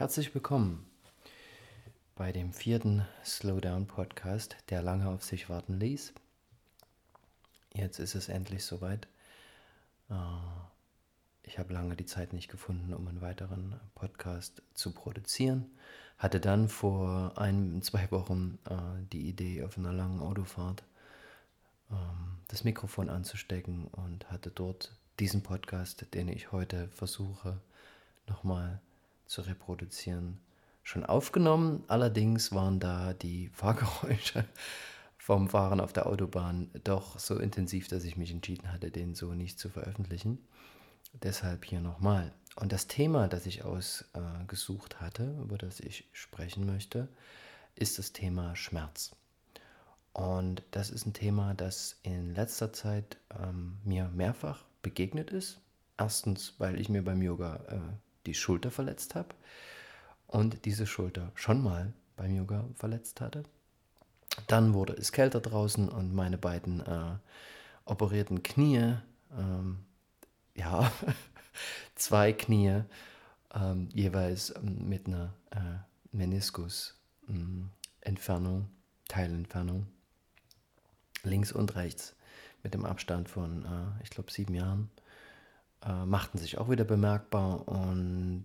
[0.00, 0.86] Herzlich willkommen
[2.14, 6.14] bei dem vierten Slowdown Podcast, der lange auf sich warten ließ.
[7.74, 9.08] Jetzt ist es endlich soweit.
[10.08, 10.14] Äh,
[11.42, 15.70] ich habe lange die Zeit nicht gefunden, um einen weiteren Podcast zu produzieren.
[16.16, 20.82] Hatte dann vor ein, zwei Wochen äh, die Idee, auf einer langen Autofahrt
[21.90, 27.60] ähm, das Mikrofon anzustecken und hatte dort diesen Podcast, den ich heute versuche,
[28.26, 28.80] nochmal
[29.30, 30.40] zu reproduzieren,
[30.82, 31.84] schon aufgenommen.
[31.86, 34.44] Allerdings waren da die Fahrgeräusche
[35.18, 39.32] vom Fahren auf der Autobahn doch so intensiv, dass ich mich entschieden hatte, den so
[39.32, 40.38] nicht zu veröffentlichen.
[41.22, 42.32] Deshalb hier nochmal.
[42.56, 47.06] Und das Thema, das ich ausgesucht hatte, über das ich sprechen möchte,
[47.76, 49.12] ist das Thema Schmerz.
[50.12, 55.60] Und das ist ein Thema, das in letzter Zeit ähm, mir mehrfach begegnet ist.
[55.96, 57.78] Erstens, weil ich mir beim Yoga äh,
[58.26, 59.34] die Schulter verletzt habe
[60.26, 63.44] und diese Schulter schon mal beim Yoga verletzt hatte.
[64.46, 67.16] Dann wurde es kälter draußen und meine beiden äh,
[67.84, 68.94] operierten Knie,
[69.36, 69.80] ähm,
[70.54, 70.90] ja,
[71.94, 72.82] zwei Knie,
[73.54, 75.78] ähm, jeweils ähm, mit einer äh,
[76.12, 78.70] Meniskus-Entfernung,
[79.08, 79.86] Teilentfernung,
[81.24, 82.14] links und rechts,
[82.62, 84.90] mit dem Abstand von, äh, ich glaube, sieben Jahren,
[85.86, 88.44] äh, machten sich auch wieder bemerkbar und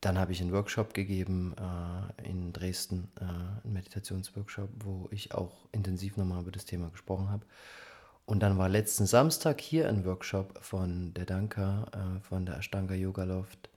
[0.00, 5.68] dann habe ich einen Workshop gegeben äh, in Dresden, äh, einen Meditationsworkshop, wo ich auch
[5.72, 7.44] intensiv nochmal über das Thema gesprochen habe.
[8.24, 12.94] Und dann war letzten Samstag hier ein Workshop von der Danka, äh, von der Ashtanga
[12.94, 13.68] Yoga Loft,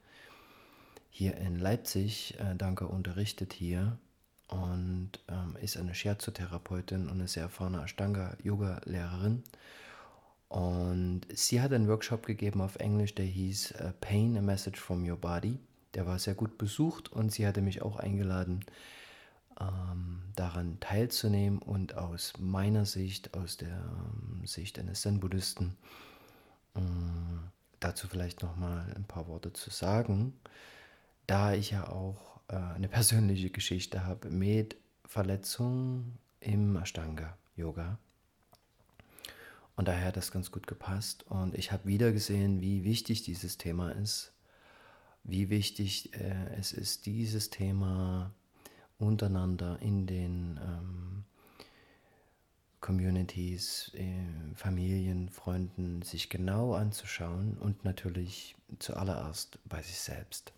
[1.10, 2.38] hier in Leipzig.
[2.38, 3.98] Äh, Danka unterrichtet hier
[4.48, 9.42] und ähm, ist eine Shiatsu-Therapeutin und eine sehr erfahrene Ashtanga-Yoga-Lehrerin.
[10.54, 15.04] Und sie hat einen Workshop gegeben auf Englisch, der hieß uh, Pain, a Message from
[15.04, 15.58] Your Body.
[15.94, 18.64] Der war sehr gut besucht und sie hatte mich auch eingeladen,
[19.60, 25.76] ähm, daran teilzunehmen und aus meiner Sicht, aus der ähm, Sicht eines Zen-Buddhisten,
[26.76, 26.80] äh,
[27.80, 30.34] dazu vielleicht nochmal ein paar Worte zu sagen,
[31.26, 37.98] da ich ja auch äh, eine persönliche Geschichte habe mit Verletzungen im Ashtanga-Yoga.
[39.76, 41.24] Und daher hat das ganz gut gepasst.
[41.28, 44.32] Und ich habe wieder gesehen, wie wichtig dieses Thema ist.
[45.24, 48.32] Wie wichtig äh, es ist, dieses Thema
[48.98, 51.24] untereinander in den ähm,
[52.80, 60.52] Communities, äh, Familien, Freunden sich genau anzuschauen und natürlich zuallererst bei sich selbst.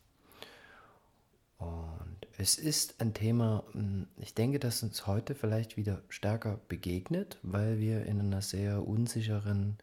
[1.59, 7.39] Und es ist ein Thema, hm, ich denke, das uns heute vielleicht wieder stärker begegnet,
[7.43, 9.79] weil wir in einer sehr unsicheren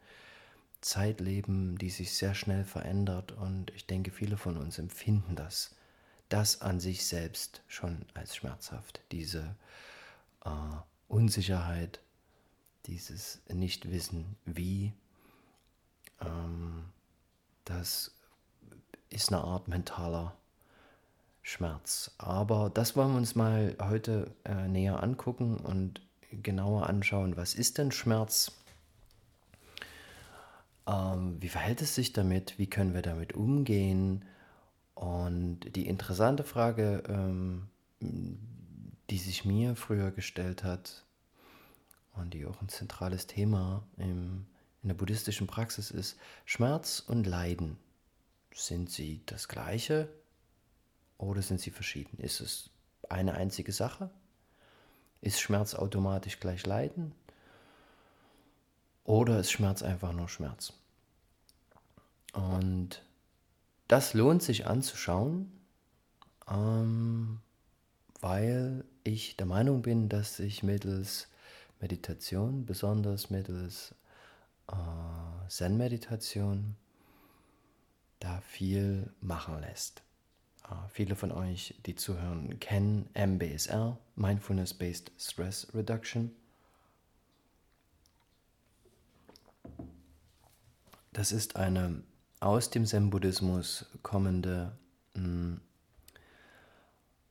[0.80, 3.32] Zeit leben, die sich sehr schnell verändert.
[3.32, 5.74] Und ich denke, viele von uns empfinden das,
[6.28, 9.00] das an sich selbst schon als schmerzhaft.
[9.10, 9.56] Diese
[10.44, 10.50] äh,
[11.08, 12.00] Unsicherheit,
[12.86, 14.92] dieses Nichtwissen, wie.
[16.20, 16.84] Ähm,
[17.64, 18.12] das
[19.10, 20.36] ist eine Art mentaler
[21.44, 22.10] Schmerz.
[22.18, 26.00] Aber das wollen wir uns mal heute äh, näher angucken und
[26.42, 28.50] genauer anschauen, was ist denn Schmerz?
[30.88, 32.58] Ähm, wie verhält es sich damit?
[32.58, 34.24] Wie können wir damit umgehen?
[34.94, 37.68] Und die interessante Frage, ähm,
[38.00, 41.04] die sich mir früher gestellt hat
[42.14, 44.46] und die auch ein zentrales Thema im,
[44.82, 46.16] in der buddhistischen Praxis ist,
[46.46, 47.76] Schmerz und Leiden.
[48.54, 50.08] Sind sie das gleiche?
[51.18, 52.18] Oder sind sie verschieden?
[52.18, 52.70] Ist es
[53.08, 54.10] eine einzige Sache?
[55.20, 57.14] Ist Schmerz automatisch gleich Leiden?
[59.04, 60.72] Oder ist Schmerz einfach nur Schmerz?
[62.32, 63.02] Und
[63.86, 65.52] das lohnt sich anzuschauen,
[66.48, 67.40] ähm,
[68.20, 71.28] weil ich der Meinung bin, dass sich mittels
[71.80, 73.94] Meditation, besonders mittels
[74.68, 76.76] äh, Zen-Meditation,
[78.20, 80.02] da viel machen lässt.
[80.66, 86.34] Ah, viele von euch, die zuhören, kennen MBSR, Mindfulness-Based Stress Reduction.
[91.12, 92.02] Das ist eine
[92.40, 94.72] aus dem Zen-Buddhismus kommende
[95.14, 95.60] hm,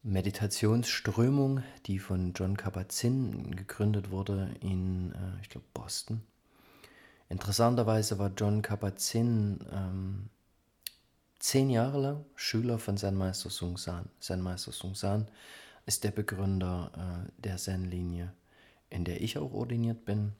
[0.04, 6.22] Meditationsströmung, die von John Kabat-Zinn gegründet wurde in, äh, ich glaube, Boston.
[7.30, 10.30] Interessanterweise war John Kabat-Zinn ähm,
[11.44, 14.08] zehn Jahre lang Schüler von Zen-Meister Sung San.
[14.22, 15.28] Zen-Meister Sung San
[15.86, 18.32] ist der Begründer äh, der Zen-Linie,
[18.90, 20.32] in der ich auch ordiniert bin.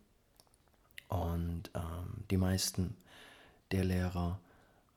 [1.10, 2.96] Und ähm, die meisten
[3.72, 4.40] der Lehrer,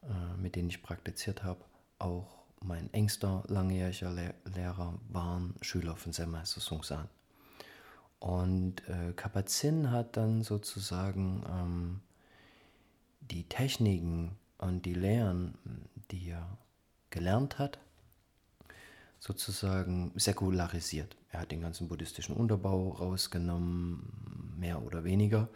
[0.04, 1.64] äh, mit denen ich praktiziert habe,
[1.98, 4.12] auch mein engster langjähriger
[4.44, 7.08] Lehrer waren Schüler von Zen-Meister Sung San.
[8.20, 12.00] Und äh, Kapazin hat dann sozusagen ähm,
[13.20, 15.54] die Techniken und die Lehren,
[16.10, 16.58] die er
[17.10, 17.78] gelernt hat,
[19.18, 21.16] sozusagen säkularisiert.
[21.30, 25.48] Er hat den ganzen buddhistischen Unterbau rausgenommen, mehr oder weniger,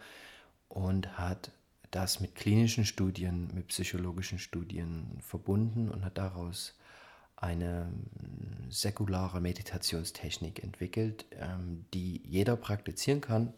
[0.67, 1.51] und hat
[1.91, 6.75] das mit klinischen Studien, mit psychologischen Studien verbunden und hat daraus
[7.35, 7.91] eine
[8.69, 13.53] säkulare Meditationstechnik entwickelt, ähm, die jeder praktizieren kann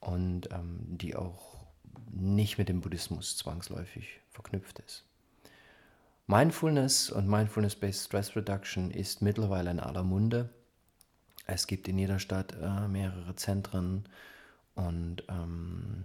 [0.00, 1.54] und ähm, die auch
[2.10, 5.04] nicht mit dem Buddhismus zwangsläufig verknüpft ist.
[6.26, 10.50] Mindfulness und Mindfulness-Based Stress Reduction ist mittlerweile in aller Munde.
[11.46, 14.08] Es gibt in jeder Stadt äh, mehrere Zentren
[14.74, 16.04] und ähm,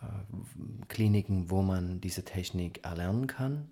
[0.00, 3.70] äh, Kliniken, wo man diese Technik erlernen kann.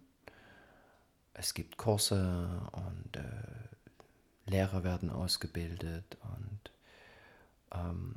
[1.32, 6.70] Es gibt Kurse und äh, Lehrer werden ausgebildet und
[7.72, 8.16] ähm,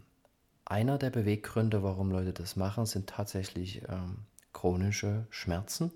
[0.65, 4.19] einer der Beweggründe, warum Leute das machen, sind tatsächlich ähm,
[4.53, 5.91] chronische Schmerzen.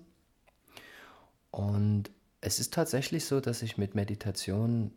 [1.50, 2.10] Und
[2.40, 4.92] es ist tatsächlich so, dass sich mit Meditation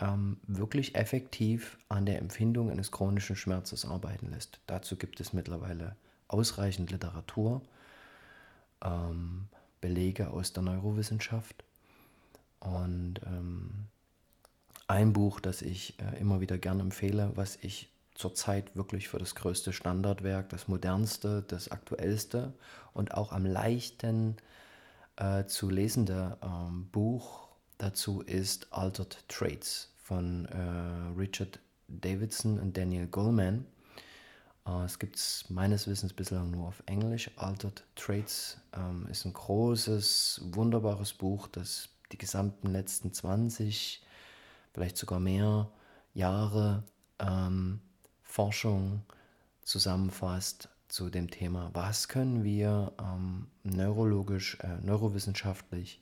[0.00, 4.60] ähm, wirklich effektiv an der Empfindung eines chronischen Schmerzes arbeiten lässt.
[4.66, 5.96] Dazu gibt es mittlerweile
[6.28, 7.62] ausreichend Literatur,
[8.82, 9.48] ähm,
[9.80, 11.64] Belege aus der Neurowissenschaft.
[12.60, 13.86] Und ähm,
[14.86, 19.34] ein Buch, das ich äh, immer wieder gerne empfehle, was ich zurzeit wirklich für das
[19.34, 22.52] größte Standardwerk, das modernste, das aktuellste
[22.92, 24.36] und auch am leichten
[25.16, 27.48] äh, zu lesende ähm, Buch
[27.78, 33.66] dazu ist Altered Traits von äh, Richard Davidson und Daniel Goleman.
[34.66, 37.30] Äh, es gibt es meines Wissens bislang nur auf Englisch.
[37.36, 44.02] Altered Traits ähm, ist ein großes, wunderbares Buch, das die gesamten letzten 20,
[44.72, 45.70] vielleicht sogar mehr
[46.14, 46.84] Jahre
[47.18, 47.80] ähm,
[48.32, 49.02] Forschung
[49.60, 56.00] zusammenfasst zu dem Thema, was können wir ähm, neurologisch, äh, neurowissenschaftlich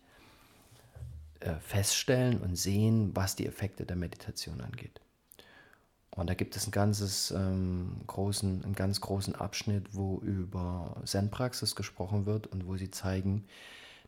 [1.41, 5.01] äh, feststellen und sehen, was die Effekte der Meditation angeht.
[6.11, 11.75] Und da gibt es einen, ganzes, ähm, großen, einen ganz großen Abschnitt, wo über Zen-Praxis
[11.75, 13.45] gesprochen wird und wo sie zeigen,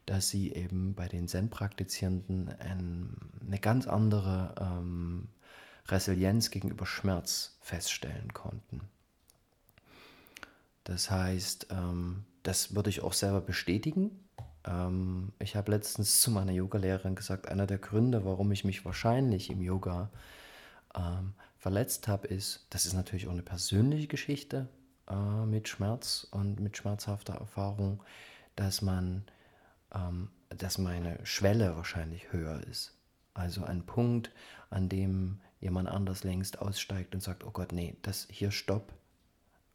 [0.06, 5.26] dass sie eben bei den Zen-Praktizierenden ein, eine ganz andere ähm,
[5.88, 8.80] Resilienz gegenüber Schmerz feststellen konnten.
[10.84, 14.10] Das heißt, ähm, das würde ich auch selber bestätigen.
[14.64, 19.50] Ähm, ich habe letztens zu meiner Yogalehrerin gesagt, einer der Gründe, warum ich mich wahrscheinlich
[19.50, 20.10] im Yoga
[20.94, 24.68] ähm, verletzt habe, ist, das ist natürlich auch eine persönliche Geschichte
[25.08, 28.02] äh, mit Schmerz und mit schmerzhafter Erfahrung,
[28.56, 29.24] dass man,
[30.48, 32.94] dass meine Schwelle wahrscheinlich höher ist.
[33.34, 34.30] Also ein Punkt,
[34.70, 38.92] an dem jemand anders längst aussteigt und sagt, oh Gott, nee, das hier stopp,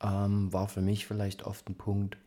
[0.02, 2.18] ähm, war für mich vielleicht oft ein Punkt,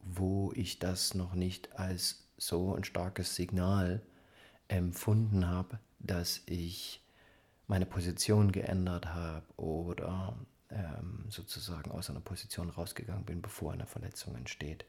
[0.00, 4.02] wo ich das noch nicht als so ein starkes Signal
[4.68, 7.02] empfunden habe, dass ich
[7.68, 10.36] meine Position geändert habe oder
[10.70, 14.84] ähm, sozusagen aus einer Position rausgegangen bin, bevor eine Verletzung entsteht.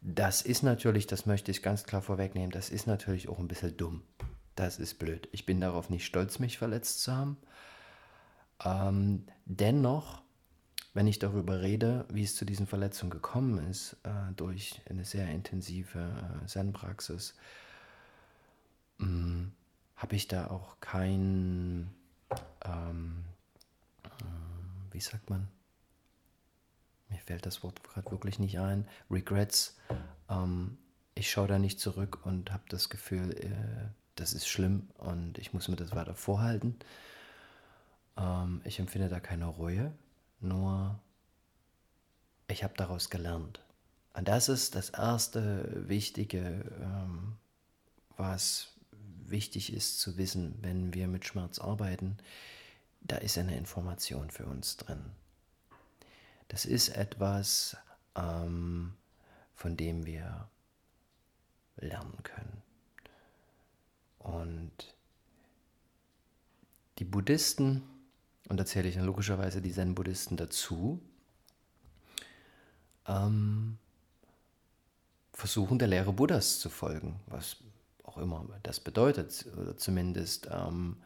[0.00, 3.76] Das ist natürlich, das möchte ich ganz klar vorwegnehmen, das ist natürlich auch ein bisschen
[3.76, 4.02] dumm.
[4.54, 5.28] Das ist blöd.
[5.32, 7.36] Ich bin darauf nicht stolz, mich verletzt zu haben.
[8.64, 10.22] Ähm, dennoch,
[10.92, 15.28] wenn ich darüber rede, wie es zu diesen Verletzungen gekommen ist, äh, durch eine sehr
[15.28, 17.34] intensive äh, Zen-Praxis,
[18.98, 19.52] hm,
[19.96, 21.90] habe ich da auch kein,
[22.64, 23.24] ähm,
[24.04, 25.48] äh, wie sagt man,
[27.08, 29.76] mir fällt das Wort gerade wirklich nicht ein, Regrets.
[30.28, 30.78] Ähm,
[31.16, 35.52] ich schaue da nicht zurück und habe das Gefühl, äh, das ist schlimm und ich
[35.52, 36.78] muss mir das weiter vorhalten.
[38.16, 39.92] Ähm, ich empfinde da keine Reue,
[40.40, 40.98] nur
[42.48, 43.60] ich habe daraus gelernt.
[44.12, 47.36] Und das ist das erste Wichtige, ähm,
[48.16, 48.68] was
[49.26, 52.18] wichtig ist zu wissen, wenn wir mit Schmerz arbeiten.
[53.00, 55.04] Da ist eine Information für uns drin.
[56.48, 57.76] Das ist etwas,
[58.14, 58.94] ähm,
[59.54, 60.48] von dem wir
[61.76, 62.63] lernen können.
[64.24, 64.72] Und
[66.98, 67.82] die Buddhisten,
[68.48, 71.00] und da zähle ich dann logischerweise die Zen-Buddhisten dazu,
[73.06, 73.76] ähm,
[75.32, 77.56] versuchen der Lehre Buddhas zu folgen, was
[78.02, 80.96] auch immer das bedeutet, oder zumindest ähm,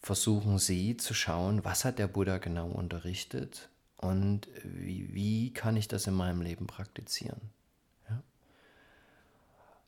[0.00, 5.86] versuchen sie zu schauen, was hat der Buddha genau unterrichtet und wie, wie kann ich
[5.86, 7.40] das in meinem Leben praktizieren.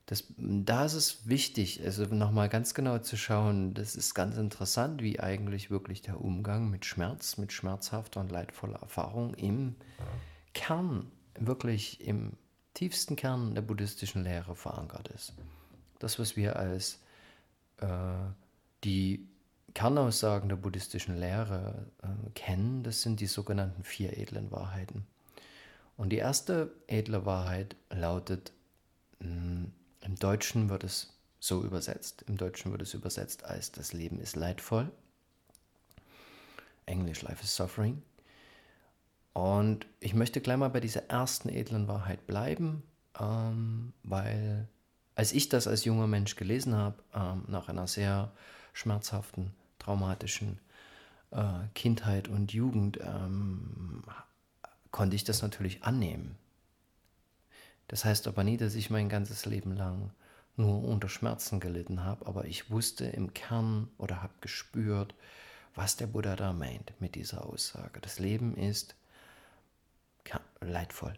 [0.06, 5.02] Das, da ist es wichtig, also nochmal ganz genau zu schauen, das ist ganz interessant,
[5.02, 9.76] wie eigentlich wirklich der Umgang mit Schmerz, mit schmerzhafter und leidvoller Erfahrung im
[10.52, 12.32] Kern, wirklich im
[12.74, 15.32] tiefsten Kern der buddhistischen Lehre verankert ist.
[16.00, 17.00] Das, was wir als
[17.78, 17.86] äh,
[18.84, 19.26] die
[19.72, 25.06] Kernaussagen der buddhistischen Lehre äh, kennen, das sind die sogenannten vier edlen Wahrheiten.
[25.96, 28.52] Und die erste edle Wahrheit lautet,
[29.20, 29.72] mh, hm,
[30.04, 32.24] im Deutschen wird es so übersetzt.
[32.28, 34.90] Im Deutschen wird es übersetzt als das Leben ist leidvoll.
[36.86, 38.02] Englisch Life is Suffering.
[39.32, 42.82] Und ich möchte gleich mal bei dieser ersten edlen Wahrheit bleiben,
[43.18, 44.68] ähm, weil
[45.16, 48.32] als ich das als junger Mensch gelesen habe, ähm, nach einer sehr
[48.72, 50.60] schmerzhaften, traumatischen
[51.30, 54.04] äh, Kindheit und Jugend, ähm,
[54.90, 56.36] konnte ich das natürlich annehmen.
[57.88, 60.10] Das heißt aber nie, dass ich mein ganzes Leben lang
[60.56, 65.14] nur unter Schmerzen gelitten habe, aber ich wusste im Kern oder habe gespürt,
[65.74, 68.00] was der Buddha da meint mit dieser Aussage.
[68.00, 68.94] Das Leben ist
[70.60, 71.14] leidvoll.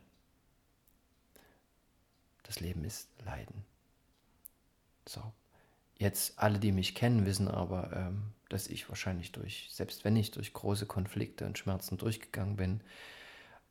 [2.42, 3.64] Das Leben ist Leiden.
[5.06, 5.32] So.
[5.98, 10.30] Jetzt alle, die mich kennen, wissen aber, ähm, dass ich wahrscheinlich durch, selbst wenn ich
[10.30, 12.80] durch große Konflikte und Schmerzen durchgegangen bin,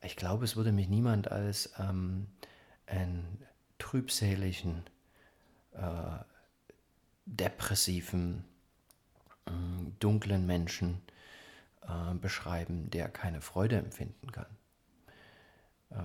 [0.02, 2.28] ich glaube, es würde mich niemand als ähm,
[2.88, 3.44] einen
[3.78, 4.84] trübseligen,
[5.74, 6.24] äh,
[7.26, 8.46] depressiven,
[9.46, 9.52] äh,
[10.00, 11.02] dunklen Menschen
[11.82, 14.48] äh, beschreiben, der keine Freude empfinden kann.
[15.92, 15.98] Äh,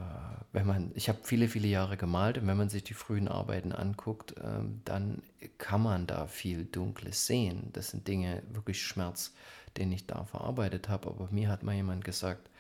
[0.53, 3.73] wenn man, ich habe viele, viele Jahre gemalt und wenn man sich die frühen Arbeiten
[3.73, 5.23] anguckt, ähm, dann
[5.59, 7.71] kann man da viel Dunkles sehen.
[7.73, 9.33] Das sind Dinge, wirklich Schmerz,
[9.77, 11.09] den ich da verarbeitet habe.
[11.09, 12.51] Aber mir hat mal jemand gesagt,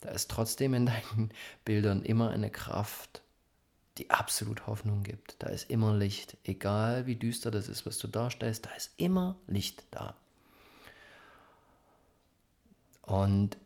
[0.00, 1.30] da ist trotzdem in deinen
[1.64, 3.22] Bildern immer eine Kraft,
[3.98, 5.36] die absolut Hoffnung gibt.
[5.38, 6.36] Da ist immer Licht.
[6.44, 10.14] Egal wie düster das ist, was du darstellst, da ist immer Licht da.
[13.02, 13.56] Und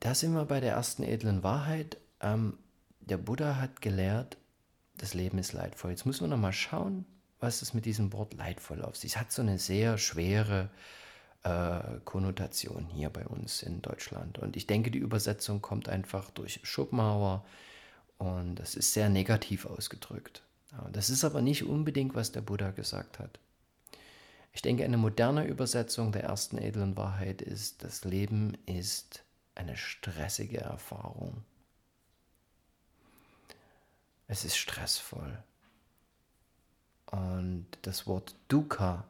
[0.00, 1.98] da sind wir bei der ersten edlen Wahrheit.
[2.20, 2.58] Ähm,
[3.00, 4.38] der Buddha hat gelehrt,
[4.96, 5.90] das Leben ist leidvoll.
[5.90, 7.04] Jetzt müssen wir nochmal schauen,
[7.40, 9.32] was es mit diesem Wort leidvoll auf sich hat.
[9.32, 10.70] so eine sehr schwere
[11.42, 14.38] äh, Konnotation hier bei uns in Deutschland.
[14.38, 17.44] Und ich denke, die Übersetzung kommt einfach durch Schopenhauer
[18.18, 20.42] und das ist sehr negativ ausgedrückt.
[20.92, 23.38] Das ist aber nicht unbedingt, was der Buddha gesagt hat.
[24.52, 30.60] Ich denke, eine moderne Übersetzung der ersten edlen Wahrheit ist, das Leben ist eine stressige
[30.60, 31.44] Erfahrung.
[34.26, 35.36] Es ist stressvoll.
[37.06, 39.04] Und das Wort Dukkha,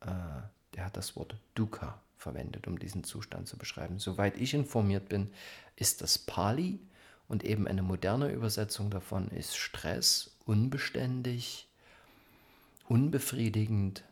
[0.00, 0.06] äh,
[0.74, 3.98] der hat das Wort Dukkha verwendet, um diesen Zustand zu beschreiben.
[3.98, 5.32] Soweit ich informiert bin,
[5.76, 6.78] ist das Pali
[7.28, 11.68] und eben eine moderne Übersetzung davon ist Stress, unbeständig,
[12.88, 14.02] unbefriedigend,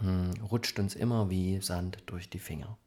[0.00, 2.78] hm, rutscht uns immer wie Sand durch die Finger.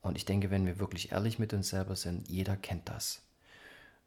[0.00, 3.22] Und ich denke, wenn wir wirklich ehrlich mit uns selber sind, jeder kennt das.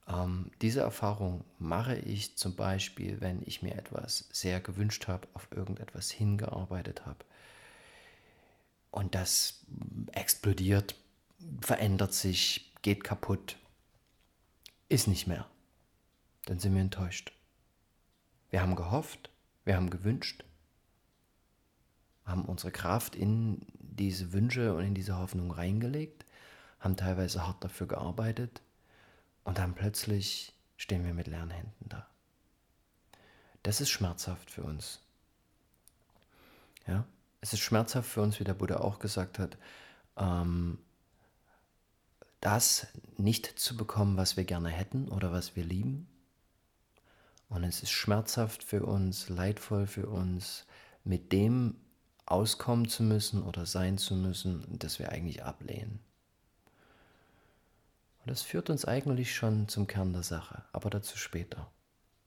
[0.08, 5.48] Ähm, diese Erfahrung mache ich zum Beispiel, wenn ich mir etwas sehr gewünscht habe, auf
[5.52, 7.20] irgendetwas hingearbeitet habe.
[8.92, 9.60] Und das
[10.12, 10.96] explodiert,
[11.62, 13.58] verändert sich, geht kaputt,
[14.90, 15.48] ist nicht mehr.
[16.46, 17.32] Dann sind wir enttäuscht.
[18.50, 19.32] Wir haben gehofft,
[19.64, 20.44] wir haben gewünscht,
[22.26, 26.26] haben unsere Kraft in diese Wünsche und in diese Hoffnung reingelegt,
[26.80, 28.62] haben teilweise hart dafür gearbeitet
[29.44, 32.08] und dann plötzlich stehen wir mit leeren Händen da.
[33.64, 35.02] Das ist schmerzhaft für uns.
[36.88, 37.06] Ja,
[37.42, 39.58] es ist schmerzhaft für uns, wie der Buddha auch gesagt hat,
[40.18, 40.78] ähm,
[42.46, 42.88] das
[43.18, 46.08] nicht zu bekommen, was wir gerne hätten oder was wir lieben.
[47.50, 50.66] Und es ist schmerzhaft für uns, leidvoll für uns,
[51.04, 51.76] mit dem
[52.28, 56.00] auskommen zu müssen oder sein zu müssen, das wir eigentlich ablehnen.
[58.20, 61.72] Und das führt uns eigentlich schon zum Kern der Sache, aber dazu später.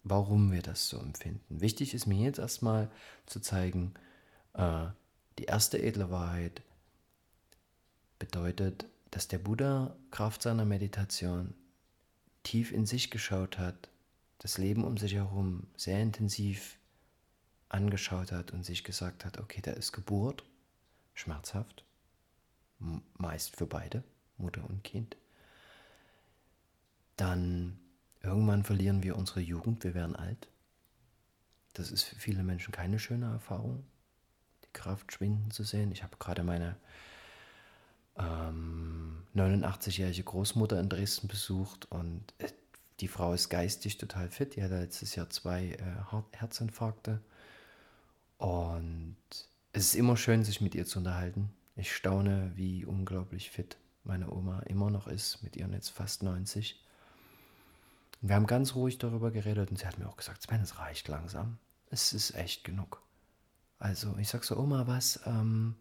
[0.04, 1.60] Warum wir das so empfinden.
[1.60, 2.90] Wichtig ist mir jetzt erstmal
[3.26, 3.94] zu zeigen,
[4.54, 4.86] äh,
[5.38, 6.62] die erste edle Wahrheit
[8.18, 11.54] bedeutet, dass der Buddha Kraft seiner Meditation
[12.42, 13.88] tief in sich geschaut hat,
[14.38, 16.78] das Leben um sich herum sehr intensiv
[17.68, 20.44] angeschaut hat und sich gesagt hat, okay, da ist Geburt,
[21.14, 21.84] schmerzhaft,
[23.18, 24.04] meist für beide,
[24.36, 25.16] Mutter und Kind
[27.18, 27.78] dann
[28.22, 30.48] irgendwann verlieren wir unsere Jugend, wir werden alt.
[31.74, 33.84] Das ist für viele Menschen keine schöne Erfahrung,
[34.64, 35.92] die Kraft schwinden zu sehen.
[35.92, 36.76] Ich habe gerade meine
[38.18, 42.24] ähm, 89-jährige Großmutter in Dresden besucht und
[43.00, 44.56] die Frau ist geistig total fit.
[44.56, 47.20] Die hatte letztes Jahr zwei äh, Herzinfarkte.
[48.38, 49.16] Und
[49.72, 51.50] es ist immer schön, sich mit ihr zu unterhalten.
[51.76, 56.82] Ich staune, wie unglaublich fit meine Oma immer noch ist, mit ihren jetzt fast 90.
[58.20, 60.78] Und wir haben ganz ruhig darüber geredet und sie hat mir auch gesagt, Sven, es
[60.78, 61.58] reicht langsam.
[61.90, 63.00] Es ist echt genug.
[63.78, 65.76] Also ich sag so, Oma, was, ähm,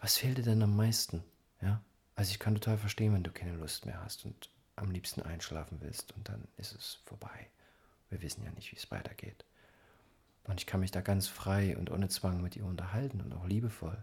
[0.00, 1.22] was fehlt dir denn am meisten?
[1.60, 1.80] Ja,
[2.14, 5.78] also ich kann total verstehen, wenn du keine Lust mehr hast und am liebsten einschlafen
[5.80, 7.48] willst und dann ist es vorbei.
[8.08, 9.44] Wir wissen ja nicht, wie es weitergeht.
[10.44, 13.46] Und ich kann mich da ganz frei und ohne Zwang mit ihr unterhalten und auch
[13.46, 13.96] liebevoll.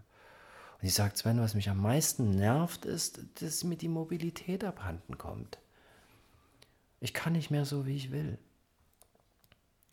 [0.80, 5.18] Und sie sagt, Sven, was mich am meisten nervt, ist, dass mir die Mobilität abhanden
[5.18, 5.58] kommt.
[7.00, 8.38] Ich kann nicht mehr so, wie ich will.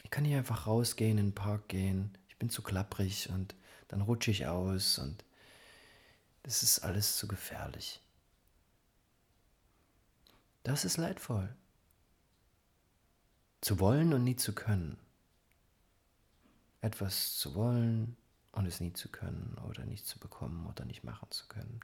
[0.04, 2.16] Ich kann nicht einfach rausgehen, in den Park gehen.
[2.30, 3.56] Ich bin zu klapprig und
[3.88, 5.26] dann rutsche ich aus und
[6.46, 8.00] das ist alles zu gefährlich.
[10.62, 11.50] Das ist leidvoll.
[13.62, 14.98] Zu wollen und nie zu können.
[16.82, 18.16] Etwas zu wollen
[18.52, 21.80] und es nie zu können oder nicht zu bekommen oder nicht machen zu können.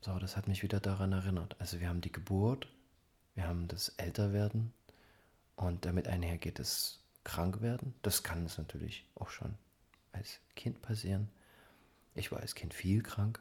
[0.00, 1.60] So, das hat mich wieder daran erinnert.
[1.60, 2.68] Also wir haben die Geburt,
[3.34, 4.72] wir haben das Älterwerden
[5.56, 7.92] und damit einhergeht das Krankwerden.
[8.00, 9.58] Das kann es natürlich auch schon
[10.12, 11.28] als Kind passieren.
[12.14, 13.40] Ich war als Kind viel krank.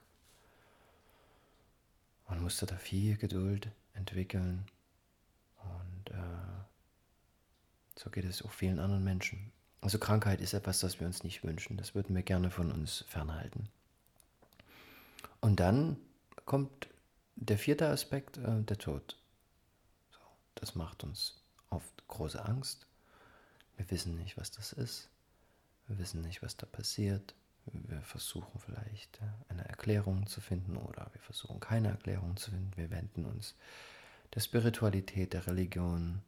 [2.27, 4.65] Man musste da viel Geduld entwickeln.
[5.63, 6.57] Und äh,
[7.95, 9.51] so geht es auch vielen anderen Menschen.
[9.81, 11.77] Also Krankheit ist etwas, das wir uns nicht wünschen.
[11.77, 13.69] Das würden wir gerne von uns fernhalten.
[15.39, 15.97] Und dann
[16.45, 16.87] kommt
[17.35, 19.17] der vierte Aspekt, äh, der Tod.
[20.11, 20.19] So,
[20.55, 22.87] das macht uns oft große Angst.
[23.77, 25.09] Wir wissen nicht, was das ist.
[25.87, 27.35] Wir wissen nicht, was da passiert.
[27.73, 32.71] Wir versuchen vielleicht äh, eine Erklärung zu finden oder wir versuchen keine Erklärung zu finden.
[32.75, 33.55] Wir wenden uns
[34.33, 36.21] der Spiritualität, der Religion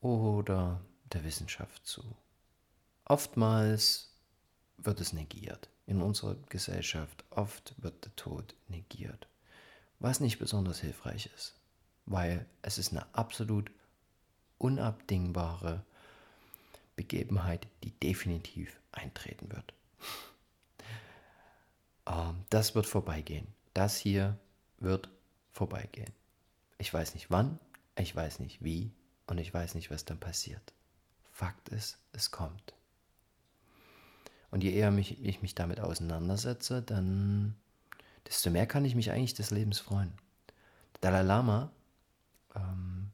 [0.00, 0.80] oder
[1.12, 2.16] der Wissenschaft zu.
[3.04, 4.10] Oftmals
[4.76, 5.68] wird es negiert.
[5.86, 9.26] In unserer Gesellschaft oft wird der Tod negiert,
[9.98, 11.54] was nicht besonders hilfreich ist,
[12.04, 13.70] weil es ist eine absolut
[14.58, 15.82] unabdingbare
[16.94, 19.72] Begebenheit, die definitiv eintreten wird.
[22.08, 23.46] Ähm, das wird vorbeigehen.
[23.74, 24.36] Das hier
[24.78, 25.08] wird
[25.52, 26.12] vorbeigehen.
[26.78, 27.58] Ich weiß nicht wann,
[27.96, 28.90] ich weiß nicht wie
[29.26, 30.72] und ich weiß nicht, was dann passiert.
[31.30, 32.74] Fakt ist, es kommt.
[34.50, 37.54] Und je eher mich, ich mich damit auseinandersetze, dann
[38.26, 40.12] desto mehr kann ich mich eigentlich des Lebens freuen.
[41.00, 41.70] Dalai Lama,
[42.56, 43.10] ähm,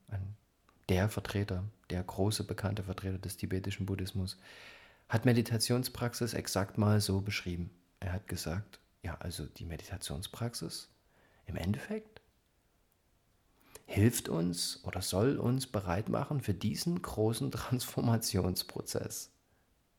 [0.88, 4.38] der Vertreter, der große bekannte Vertreter des tibetischen Buddhismus,
[5.08, 7.70] hat Meditationspraxis exakt mal so beschrieben.
[8.00, 10.88] Er hat gesagt, ja, also die Meditationspraxis
[11.46, 12.22] im Endeffekt
[13.86, 19.30] hilft uns oder soll uns bereit machen für diesen großen Transformationsprozess,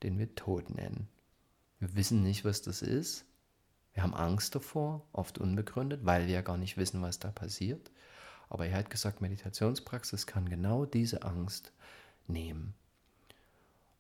[0.02, 1.08] den wir Tod nennen.
[1.80, 3.26] Wir wissen nicht, was das ist.
[3.94, 7.92] Wir haben Angst davor, oft unbegründet, weil wir ja gar nicht wissen, was da passiert.
[8.50, 11.72] Aber er hat gesagt, Meditationspraxis kann genau diese Angst
[12.28, 12.74] nehmen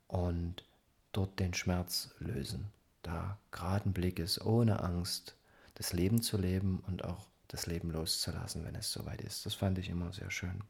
[0.07, 0.65] und
[1.11, 2.71] dort den Schmerz lösen.
[3.05, 5.35] Da geraden Blick ist, ohne Angst,
[5.75, 9.45] das Leben zu leben und auch das Leben loszulassen, wenn es soweit ist.
[9.45, 10.63] Das fand ich immer sehr schön.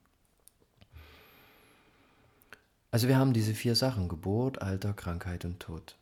[2.91, 5.95] Also wir haben diese vier Sachen, Geburt, Alter, Krankheit und Tod.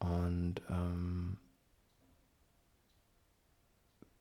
[0.00, 1.36] Und ähm,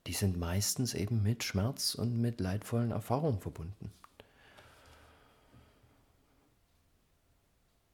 [0.05, 3.91] die sind meistens eben mit Schmerz und mit leidvollen Erfahrungen verbunden.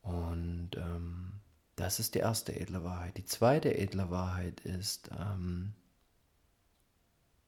[0.01, 1.26] Und ähm,
[1.77, 3.17] das ist die erste edle Wahrheit.
[3.17, 5.73] Die zweite edle Wahrheit ist, ähm,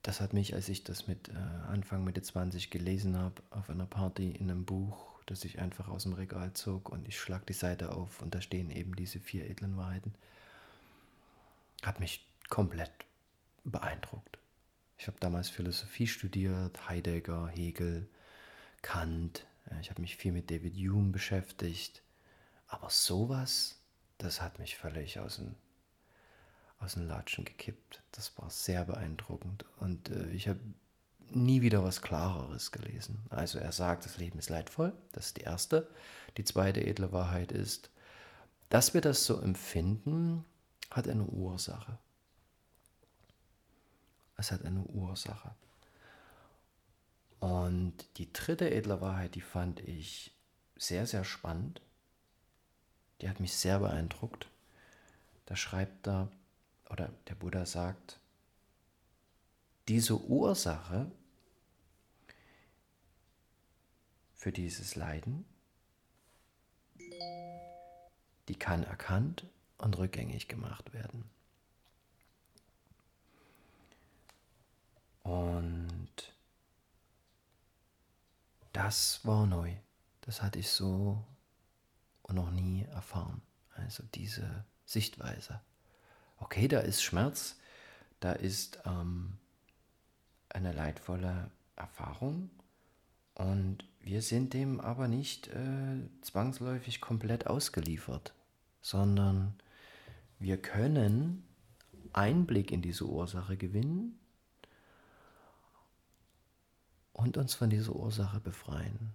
[0.02, 1.32] das hat mich, als ich das mit äh,
[1.68, 6.04] Anfang Mitte 20 gelesen habe, auf einer Party in einem Buch, das ich einfach aus
[6.04, 9.50] dem Regal zog und ich schlag die Seite auf und da stehen eben diese vier
[9.50, 10.14] edlen Wahrheiten,
[11.82, 12.92] hat mich komplett
[13.64, 14.38] beeindruckt.
[14.96, 18.08] Ich habe damals Philosophie studiert, Heidegger, Hegel,
[18.80, 19.44] Kant.
[19.80, 22.02] Ich habe mich viel mit David Hume beschäftigt.
[22.68, 23.79] Aber sowas,
[24.22, 25.54] das hat mich völlig aus dem,
[26.78, 28.02] aus dem Latschen gekippt.
[28.12, 29.64] Das war sehr beeindruckend.
[29.78, 30.60] Und äh, ich habe
[31.30, 33.18] nie wieder was Klareres gelesen.
[33.30, 34.92] Also er sagt, das Leben ist leidvoll.
[35.12, 35.88] Das ist die erste.
[36.36, 37.90] Die zweite edle Wahrheit ist,
[38.68, 40.44] dass wir das so empfinden,
[40.90, 41.98] hat eine Ursache.
[44.36, 45.54] Es hat eine Ursache.
[47.40, 50.34] Und die dritte edle Wahrheit, die fand ich
[50.76, 51.80] sehr, sehr spannend.
[53.20, 54.48] Die hat mich sehr beeindruckt.
[55.46, 56.30] Da schreibt er,
[56.88, 58.18] oder der Buddha sagt,
[59.88, 61.10] diese Ursache
[64.34, 65.44] für dieses Leiden,
[68.48, 69.46] die kann erkannt
[69.78, 71.28] und rückgängig gemacht werden.
[75.22, 76.32] Und
[78.72, 79.74] das war neu.
[80.22, 81.22] Das hatte ich so
[82.32, 83.42] noch nie erfahren.
[83.74, 85.60] Also diese Sichtweise.
[86.38, 87.56] Okay, da ist Schmerz,
[88.20, 89.38] da ist ähm,
[90.48, 92.50] eine leidvolle Erfahrung
[93.34, 98.34] und wir sind dem aber nicht äh, zwangsläufig komplett ausgeliefert,
[98.80, 99.54] sondern
[100.38, 101.44] wir können
[102.12, 104.18] Einblick in diese Ursache gewinnen
[107.12, 109.14] und uns von dieser Ursache befreien.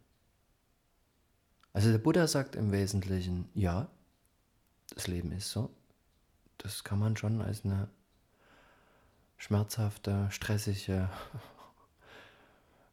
[1.76, 3.90] Also der Buddha sagt im Wesentlichen, ja,
[4.94, 5.76] das Leben ist so.
[6.58, 7.90] Das kann man schon als eine
[9.36, 11.10] schmerzhafte, stressige,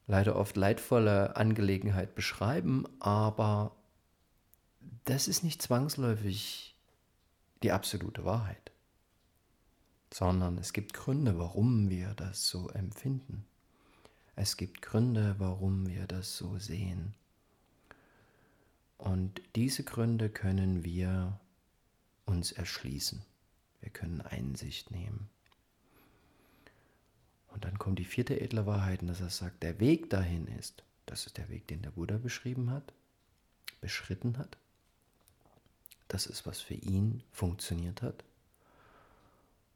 [0.07, 3.73] leider oft leidvolle Angelegenheit beschreiben, aber
[5.05, 6.75] das ist nicht zwangsläufig
[7.63, 8.73] die absolute Wahrheit,
[10.13, 13.45] sondern es gibt Gründe, warum wir das so empfinden.
[14.35, 17.15] Es gibt Gründe, warum wir das so sehen.
[18.97, 21.39] Und diese Gründe können wir
[22.25, 23.21] uns erschließen.
[23.81, 25.29] Wir können Einsicht nehmen.
[27.49, 31.27] Und dann kommt die vierte edle Wahrheit, dass er sagt, der Weg dahin ist, das
[31.27, 32.93] ist der Weg, den der Buddha beschrieben hat,
[33.81, 34.57] beschritten hat.
[36.07, 38.23] Das ist, was für ihn funktioniert hat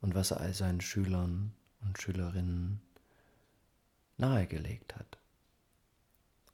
[0.02, 2.82] und was er all seinen Schülern und Schülerinnen
[4.18, 5.18] nahegelegt hat.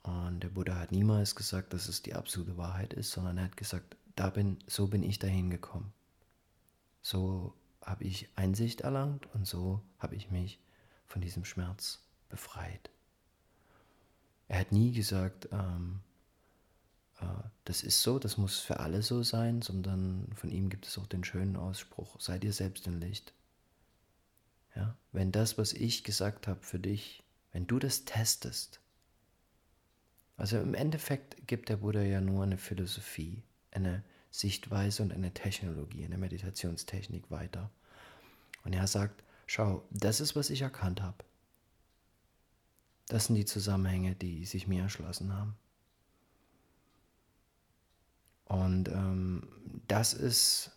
[0.04, 3.58] Und der Buddha hat niemals gesagt, dass es die absolute Wahrheit ist, sondern er hat
[3.58, 5.94] gesagt, da bin, so bin ich dahin gekommen.
[7.02, 10.60] So habe ich Einsicht erlangt und so habe ich mich
[11.08, 12.90] von diesem Schmerz befreit.
[14.48, 16.02] Er hat nie gesagt, ähm,
[17.22, 17.26] äh,
[17.66, 21.08] das ist so, das muss für alle so sein, sondern von ihm gibt es auch
[21.08, 23.34] den schönen Ausspruch, sei dir selbst ein Licht.
[24.76, 24.96] Ja?
[25.12, 28.80] Wenn das, was ich gesagt habe für dich, wenn du das testest,
[30.38, 36.06] also im Endeffekt gibt der Buddha ja nur eine Philosophie, eine Sichtweise und eine Technologie,
[36.06, 37.70] eine Meditationstechnik weiter.
[38.64, 41.24] Und er sagt, schau, das ist, was ich erkannt habe.
[43.08, 45.56] Das sind die Zusammenhänge, die sich mir erschlossen haben.
[48.46, 49.48] Und ähm,
[49.88, 50.72] das ist,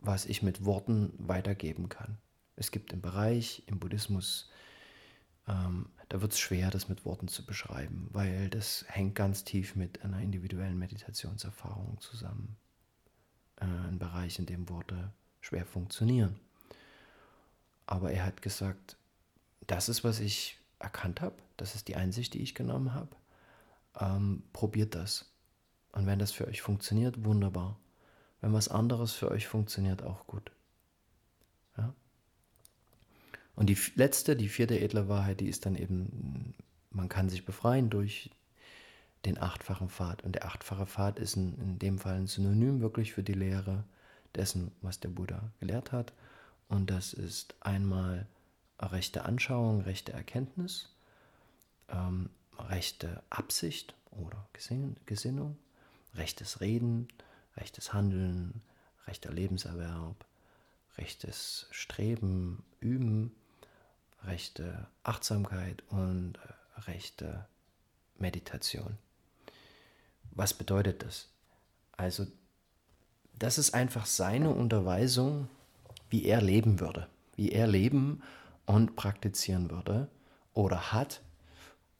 [0.00, 2.18] was ich mit Worten weitergeben kann.
[2.56, 4.50] Es gibt im Bereich, im Buddhismus,
[5.46, 9.76] ähm, da wird es schwer, das mit Worten zu beschreiben, weil das hängt ganz tief
[9.76, 12.56] mit einer individuellen Meditationserfahrung zusammen.
[13.56, 16.38] Äh, ein Bereich, in dem Worte schwer funktionieren.
[17.86, 18.96] Aber er hat gesagt,
[19.66, 23.16] das ist, was ich erkannt habe, das ist die Einsicht, die ich genommen habe.
[23.98, 25.30] Ähm, probiert das.
[25.92, 27.78] Und wenn das für euch funktioniert, wunderbar.
[28.40, 30.52] Wenn was anderes für euch funktioniert, auch gut.
[31.76, 31.92] Ja?
[33.58, 36.54] Und die letzte, die vierte edle Wahrheit, die ist dann eben,
[36.90, 38.30] man kann sich befreien durch
[39.24, 40.22] den achtfachen Pfad.
[40.22, 43.82] Und der achtfache Pfad ist in, in dem Fall ein Synonym wirklich für die Lehre
[44.36, 46.12] dessen, was der Buddha gelehrt hat.
[46.68, 48.28] Und das ist einmal
[48.78, 50.94] rechte Anschauung, rechte Erkenntnis,
[51.88, 55.58] ähm, rechte Absicht oder Gesinnung,
[56.14, 57.08] rechtes Reden,
[57.56, 58.62] rechtes Handeln,
[59.08, 60.24] rechter Lebenserwerb,
[60.96, 63.32] rechtes Streben, Üben,
[64.24, 67.46] rechte Achtsamkeit und äh, rechte
[68.18, 68.98] Meditation.
[70.30, 71.28] Was bedeutet das?
[71.96, 72.26] Also,
[73.38, 75.48] das ist einfach seine Unterweisung,
[76.10, 78.22] wie er leben würde, wie er leben
[78.66, 80.08] und praktizieren würde
[80.54, 81.22] oder hat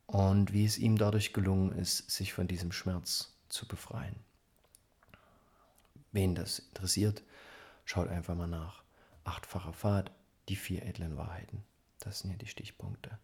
[0.06, 4.16] und wie es ihm dadurch gelungen ist, sich von diesem Schmerz zu befreien.
[6.12, 7.22] Wen das interessiert,
[7.84, 8.82] schaut einfach mal nach.
[9.24, 10.10] Achtfacher Pfad,
[10.48, 11.62] die vier edlen Wahrheiten.
[12.00, 13.18] Das sind ja die Stichpunkte.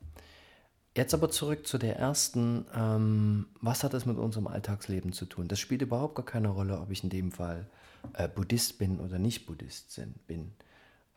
[0.97, 2.67] Jetzt aber zurück zu der ersten.
[2.75, 5.49] Ähm, was hat das mit unserem Alltagsleben zu tun?
[5.49, 7.67] Das spielt überhaupt gar keine Rolle, ob ich in dem Fall
[8.13, 10.53] äh, Buddhist bin oder nicht Buddhist bin.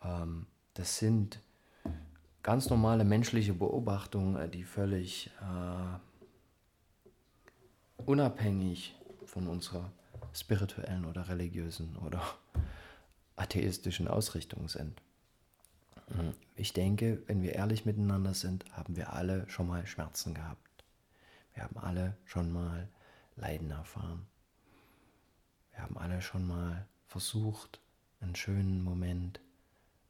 [0.02, 1.40] Ähm, das sind
[2.42, 5.98] ganz normale menschliche Beobachtungen, äh, die völlig äh,
[8.04, 9.92] unabhängig von unserer
[10.32, 12.22] spirituellen oder religiösen oder
[13.36, 15.00] atheistischen Ausrichtung sind.
[16.08, 16.34] Mhm.
[16.56, 20.84] Ich denke, wenn wir ehrlich miteinander sind, haben wir alle schon mal Schmerzen gehabt.
[21.54, 22.88] Wir haben alle schon mal
[23.36, 24.26] Leiden erfahren.
[25.72, 27.80] Wir haben alle schon mal versucht,
[28.20, 29.40] einen schönen Moment,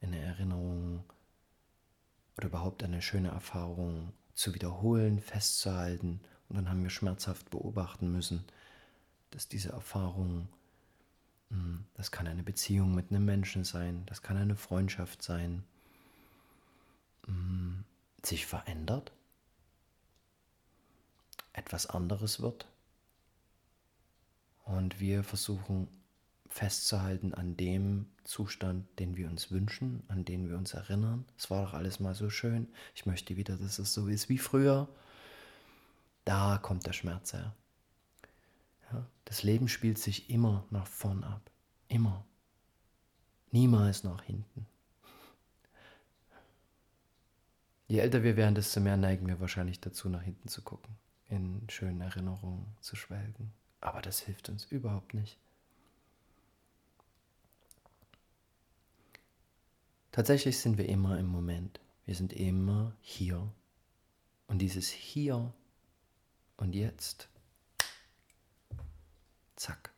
[0.00, 1.04] eine Erinnerung
[2.36, 8.44] oder überhaupt eine schöne Erfahrung zu wiederholen, festzuhalten Und dann haben wir schmerzhaft beobachten müssen,
[9.30, 10.48] dass diese Erfahrung,
[11.50, 15.64] hm, das kann eine Beziehung mit einem Menschen sein, das kann eine Freundschaft sein,
[18.24, 19.12] sich verändert,
[21.52, 22.66] etwas anderes wird.
[24.64, 25.88] Und wir versuchen
[26.48, 31.24] festzuhalten an dem Zustand, den wir uns wünschen, an den wir uns erinnern.
[31.36, 32.68] Es war doch alles mal so schön.
[32.94, 34.88] Ich möchte wieder, dass es so ist wie früher.
[36.24, 37.54] Da kommt der Schmerz her.
[38.92, 41.50] Ja, das Leben spielt sich immer nach vorn ab.
[41.88, 42.24] Immer.
[43.50, 44.66] Niemals nach hinten.
[47.88, 50.94] Je älter wir werden, desto mehr neigen wir wahrscheinlich dazu, nach hinten zu gucken,
[51.30, 53.52] in schönen Erinnerungen zu schwelgen.
[53.80, 55.38] Aber das hilft uns überhaupt nicht.
[60.12, 61.80] Tatsächlich sind wir immer im Moment.
[62.04, 63.50] Wir sind immer hier.
[64.48, 65.52] Und dieses Hier
[66.56, 67.28] und Jetzt,
[69.56, 69.92] zack.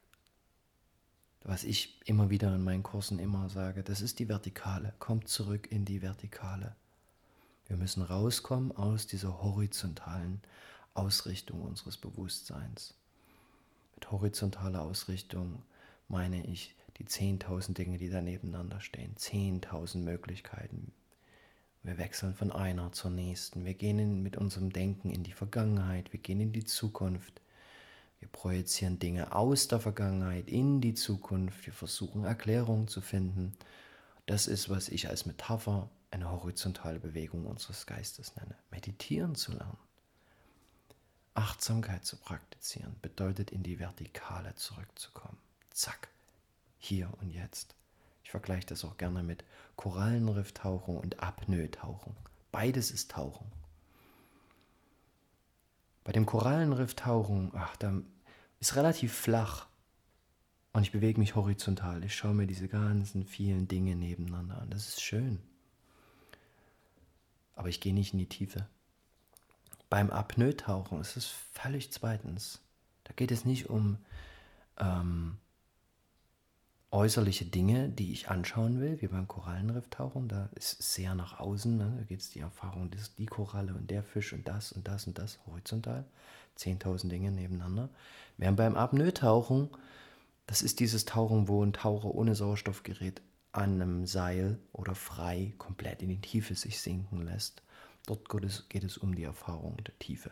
[1.42, 4.92] Was ich immer wieder in meinen Kursen immer sage, das ist die Vertikale.
[4.98, 6.76] Kommt zurück in die Vertikale.
[7.70, 10.40] Wir müssen rauskommen aus dieser horizontalen
[10.92, 12.94] Ausrichtung unseres Bewusstseins.
[13.94, 15.62] Mit horizontaler Ausrichtung
[16.08, 20.90] meine ich die 10.000 Dinge, die da nebeneinander stehen, 10.000 Möglichkeiten.
[21.84, 23.64] Wir wechseln von einer zur nächsten.
[23.64, 27.40] Wir gehen in, mit unserem Denken in die Vergangenheit, wir gehen in die Zukunft.
[28.18, 31.66] Wir projizieren Dinge aus der Vergangenheit in die Zukunft.
[31.66, 33.52] Wir versuchen Erklärungen zu finden.
[34.26, 38.56] Das ist, was ich als Metapher eine horizontale Bewegung unseres Geistes nenne.
[38.70, 39.78] Meditieren zu lernen.
[41.34, 45.38] Achtsamkeit zu praktizieren bedeutet, in die Vertikale zurückzukommen.
[45.70, 46.08] Zack
[46.78, 47.74] hier und jetzt.
[48.24, 49.44] Ich vergleiche das auch gerne mit
[49.76, 52.16] Korallenrifftauchung und Apnoe-Tauchung.
[52.52, 53.50] Beides ist Tauchen.
[56.04, 57.92] Bei dem Korallenrifftauchen, ach, da
[58.58, 59.66] ist relativ flach
[60.72, 62.04] und ich bewege mich horizontal.
[62.04, 64.70] Ich schaue mir diese ganzen vielen Dinge nebeneinander an.
[64.70, 65.40] Das ist schön.
[67.60, 68.66] Aber ich gehe nicht in die Tiefe.
[69.90, 72.62] Beim Apnoe-Tauchen ist es völlig zweitens.
[73.04, 73.98] Da geht es nicht um
[74.78, 75.36] ähm,
[76.90, 80.26] äußerliche Dinge, die ich anschauen will, wie beim Korallenrifftauchen.
[80.26, 81.76] Da ist es sehr nach außen.
[81.76, 81.96] Ne?
[81.98, 85.06] Da geht es die Erfahrung, das, die Koralle und der Fisch und das und das
[85.06, 86.06] und das horizontal.
[86.56, 87.90] 10.000 Dinge nebeneinander.
[88.38, 89.68] Während beim Apnoe-Tauchen,
[90.46, 93.20] das ist dieses Tauchen, wo ein Taucher ohne Sauerstoffgerät
[93.52, 97.62] an einem Seil oder frei komplett in die Tiefe sich sinken lässt.
[98.06, 100.30] Dort geht es, geht es um die Erfahrung der Tiefe.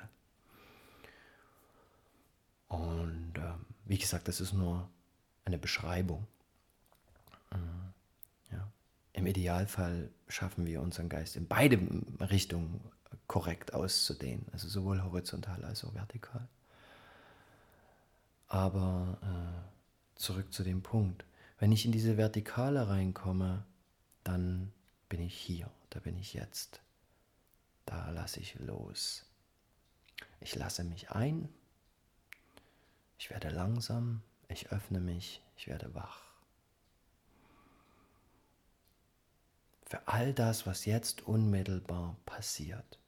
[2.69, 3.53] Und äh,
[3.87, 4.89] wie gesagt, das ist nur
[5.45, 6.27] eine Beschreibung.
[8.53, 8.71] Ja.
[9.15, 11.79] Im Idealfall schaffen wir unseren Geist in beide
[12.21, 12.81] Richtungen
[13.27, 16.47] korrekt auszudehnen, also sowohl horizontal als auch vertikal.
[18.49, 21.25] Aber äh, zurück zu dem Punkt,
[21.59, 23.65] wenn ich in diese Vertikale reinkomme,
[24.25, 24.73] dann
[25.09, 26.81] bin ich hier, da bin ich jetzt,
[27.87, 29.25] da lasse ich los.
[30.41, 31.49] Ich lasse mich ein,
[33.19, 36.29] ich werde langsam, ich öffne mich, ich werde wach.
[39.89, 42.99] für all das, was jetzt unmittelbar passiert.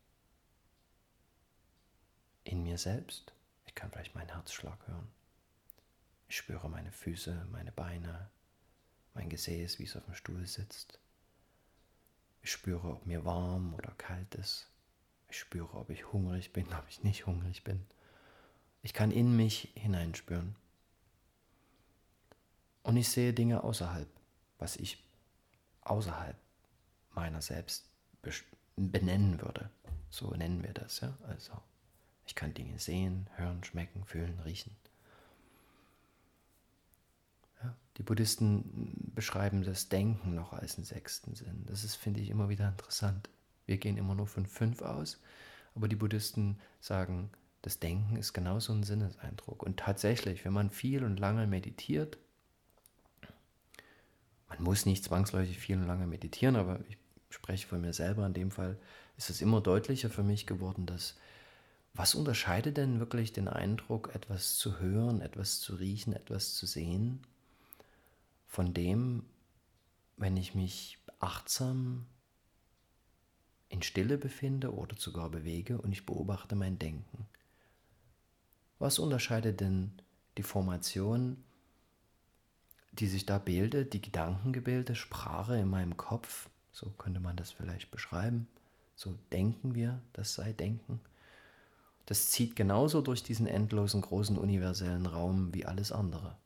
[2.43, 3.35] In mir selbst,
[3.67, 5.09] ich kann vielleicht meinen Herzschlag hören.
[6.27, 8.31] Ich spüre meine Füße, meine Beine,
[9.15, 10.99] mein Gesäß, wie es auf dem Stuhl sitzt.
[12.43, 14.69] Ich spüre, ob mir warm oder kalt ist.
[15.29, 17.87] Ich spüre, ob ich hungrig bin, ob ich nicht hungrig bin.
[18.83, 20.57] Ich kann in mich hineinspüren.
[22.83, 24.09] Und ich sehe Dinge außerhalb,
[24.59, 25.05] was ich
[25.83, 26.37] außerhalb
[27.15, 27.91] meiner selbst
[28.77, 29.71] benennen würde.
[30.09, 31.17] So nennen wir das, ja.
[31.29, 31.53] Also
[32.27, 34.75] ich kann Dinge sehen, hören, schmecken, fühlen, riechen.
[37.63, 41.65] Ja, die Buddhisten beschreiben das Denken noch als einen sechsten Sinn.
[41.67, 43.29] Das ist, finde ich, immer wieder interessant.
[43.67, 45.21] Wir gehen immer nur von fünf aus,
[45.75, 47.31] aber die Buddhisten sagen,
[47.63, 49.63] das Denken ist genauso ein Sinneseindruck.
[49.63, 52.19] Und tatsächlich, wenn man viel und lange meditiert,
[54.49, 56.97] man muss nicht zwangsläufig viel und lange meditieren, aber ich
[57.29, 58.79] spreche von mir selber in dem Fall,
[59.17, 61.17] ist es immer deutlicher für mich geworden, dass
[61.95, 67.21] was unterscheidet denn wirklich den Eindruck, etwas zu hören, etwas zu riechen, etwas zu sehen,
[68.51, 69.25] von dem,
[70.19, 72.05] wenn ich mich achtsam
[73.71, 77.27] in Stille befinde oder sogar bewege und ich beobachte mein Denken?
[78.79, 79.93] Was unterscheidet denn
[80.37, 81.43] die Formation
[82.93, 87.91] die sich da bildet, die Gedankengebilde, Sprache in meinem Kopf, so könnte man das vielleicht
[87.91, 88.49] beschreiben.
[88.97, 91.01] So denken wir, das sei Denken.
[92.07, 96.37] das zieht genauso durch diesen endlosen großen universellen Raum wie alles andere.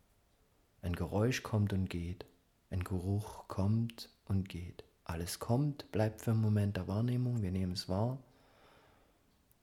[0.85, 2.27] Ein Geräusch kommt und geht,
[2.68, 4.85] ein Geruch kommt und geht.
[5.05, 8.18] Alles kommt, bleibt für einen Moment der Wahrnehmung, wir nehmen es wahr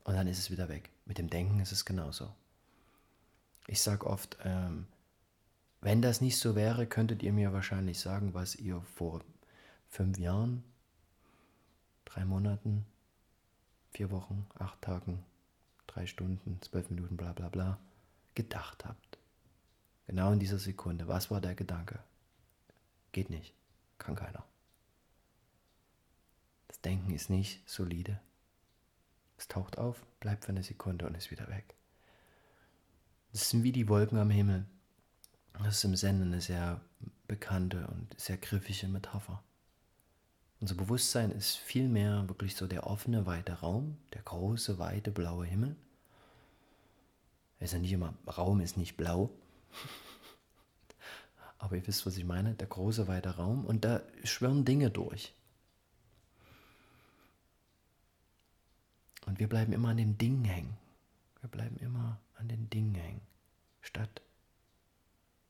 [0.04, 0.90] und dann ist es wieder weg.
[1.06, 2.34] Mit dem Denken ist es genauso.
[3.68, 4.88] Ich sage oft, ähm,
[5.80, 9.22] wenn das nicht so wäre, könntet ihr mir wahrscheinlich sagen, was ihr vor
[9.90, 10.64] fünf Jahren,
[12.06, 12.84] drei Monaten,
[13.92, 15.24] vier Wochen, acht Tagen,
[15.86, 17.78] drei Stunden, zwölf Minuten, bla bla bla,
[18.34, 19.11] gedacht habt.
[20.12, 21.08] Genau in dieser Sekunde.
[21.08, 21.98] Was war der Gedanke?
[23.14, 23.54] Geht nicht.
[23.98, 24.44] Kann keiner.
[26.68, 28.20] Das Denken ist nicht solide.
[29.38, 31.76] Es taucht auf, bleibt für eine Sekunde und ist wieder weg.
[33.32, 34.66] Das sind wie die Wolken am Himmel.
[35.54, 36.82] Das ist im Zen eine sehr
[37.30, 39.42] bekannte und sehr griffige Metapher.
[40.60, 45.78] Unser Bewusstsein ist vielmehr wirklich so der offene, weite Raum, der große, weite, blaue Himmel.
[47.60, 49.32] Er ist ja nicht immer, Raum ist nicht blau.
[51.58, 53.66] Aber ihr wisst, was ich meine, der große, weite Raum.
[53.66, 55.34] Und da schwirren Dinge durch.
[59.26, 60.78] Und wir bleiben immer an den Dingen hängen.
[61.42, 63.22] Wir bleiben immer an den Dingen hängen,
[63.82, 64.22] statt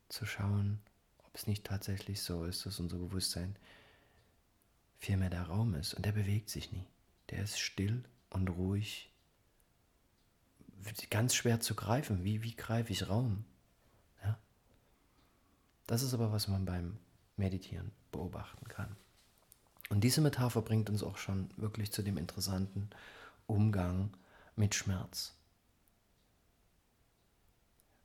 [0.10, 0.82] zu schauen,
[1.20, 3.56] ob es nicht tatsächlich so ist, dass unser Bewusstsein
[4.98, 5.94] vielmehr der Raum ist.
[5.94, 6.86] Und der bewegt sich nie.
[7.30, 9.10] Der ist still und ruhig.
[11.10, 12.24] Ganz schwer zu greifen.
[12.24, 13.46] Wie, wie greife ich Raum?
[15.88, 16.98] Das ist aber, was man beim
[17.38, 18.96] Meditieren beobachten kann.
[19.90, 22.90] Und diese Metapher bringt uns auch schon wirklich zu dem interessanten
[23.46, 24.16] Umgang
[24.56, 25.34] mit Schmerz.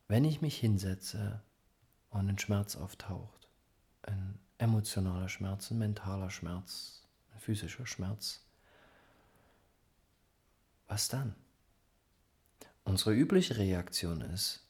[0.08, 1.42] Wenn ich mich hinsetze
[2.10, 3.48] und ein Schmerz auftaucht,
[4.02, 8.40] ein emotionaler Schmerz, ein mentaler Schmerz, ein physischer Schmerz.
[10.88, 11.34] Was dann?
[12.84, 14.64] Unsere übliche Reaktion ist,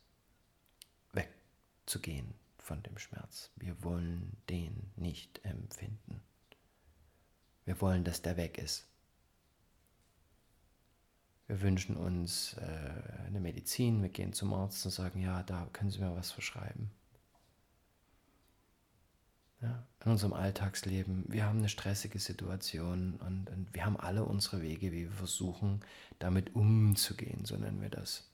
[1.13, 2.35] wegzugehen
[2.67, 3.51] von dem Schmerz.
[3.57, 6.21] Wir wollen den nicht empfinden.
[7.65, 8.87] Wir wollen, dass der weg ist.
[11.47, 15.91] Wir wünschen uns äh, eine Medizin, wir gehen zum Arzt und sagen, ja, da können
[15.91, 16.91] Sie mir was verschreiben
[19.63, 21.25] ja, in unserem Alltagsleben.
[21.29, 25.81] Wir haben eine stressige Situation und, und, wir haben alle unsere Wege, wie wir versuchen,
[26.19, 28.29] damit umzugehen, so nennen wir das.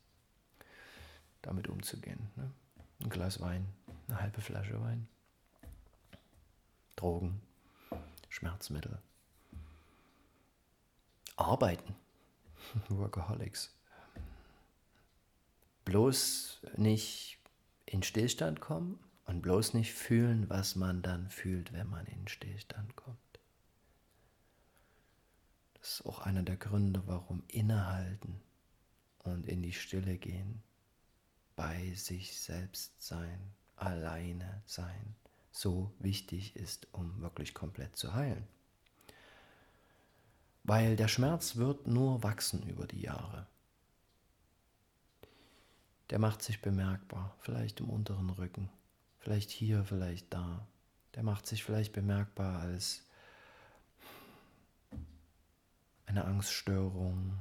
[1.43, 2.31] Damit umzugehen.
[2.37, 2.51] Ne?
[3.03, 3.67] Ein Glas Wein,
[4.09, 5.09] eine halbe Flasche Wein,
[6.97, 7.41] Drogen,
[8.29, 8.99] Schmerzmittel,
[11.37, 11.95] Arbeiten,
[12.89, 13.75] Workaholics.
[15.85, 17.39] Bloß nicht
[17.87, 22.97] in Stillstand kommen, und bloß nicht fühlen, was man dann fühlt, wenn man in Stillstand
[22.97, 23.19] kommt.
[25.75, 28.41] Das ist auch einer der Gründe, warum innehalten
[29.21, 30.63] und in die Stille gehen,
[31.57, 35.15] bei sich selbst sein, alleine sein,
[35.51, 38.47] so wichtig ist, um wirklich komplett zu heilen.
[40.65, 43.47] Weil der Schmerz wird nur wachsen über die Jahre.
[46.11, 48.69] Der macht sich bemerkbar, vielleicht im unteren Rücken,
[49.19, 50.67] vielleicht hier, vielleicht da.
[51.15, 53.03] Der macht sich vielleicht bemerkbar als
[56.07, 57.39] eine Angststörung,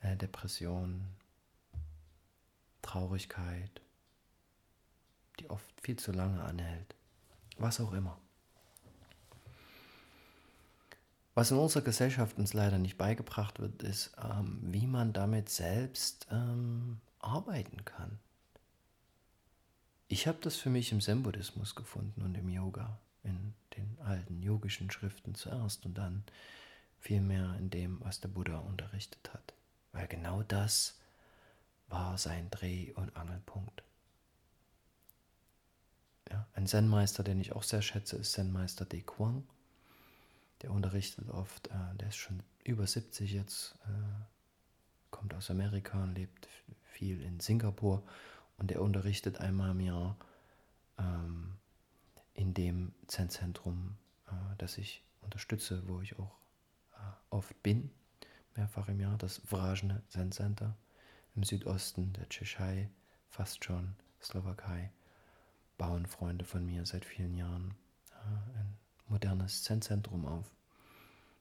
[0.00, 1.04] eine Depression,
[2.82, 3.80] Traurigkeit,
[5.40, 6.94] die oft viel zu lange anhält.
[7.58, 8.18] Was auch immer.
[11.34, 16.26] Was in unserer Gesellschaft uns leider nicht beigebracht wird, ist, ähm, wie man damit selbst
[16.30, 18.18] ähm, arbeiten kann.
[20.08, 24.90] Ich habe das für mich im Zen-Buddhismus gefunden und im Yoga, in den alten yogischen
[24.90, 26.24] Schriften zuerst und dann
[26.98, 29.54] vielmehr in dem, was der Buddha unterrichtet hat.
[29.92, 30.98] Weil genau das
[31.88, 33.82] war sein Dreh- und Angelpunkt.
[36.30, 39.44] Ja, ein Zen-Meister, den ich auch sehr schätze, ist Zen-Meister De Kuang.
[40.62, 44.24] Der unterrichtet oft, äh, der ist schon über 70 jetzt, äh,
[45.10, 46.48] kommt aus Amerika und lebt
[46.84, 48.02] viel in Singapur
[48.58, 50.16] und er unterrichtet einmal im Jahr
[50.98, 51.56] ähm,
[52.34, 53.96] in dem Zen-Zentrum,
[54.28, 56.36] äh, das ich unterstütze, wo ich auch
[56.92, 57.90] äh, oft bin,
[58.54, 60.76] mehrfach im Jahr, das Vrajne Zen Center
[61.34, 62.90] im Südosten der Tschechei,
[63.30, 64.90] fast schon Slowakei,
[65.80, 67.74] bauen Freunde von mir seit vielen Jahren
[68.54, 68.76] ein
[69.08, 70.44] modernes Zen-Zentrum auf.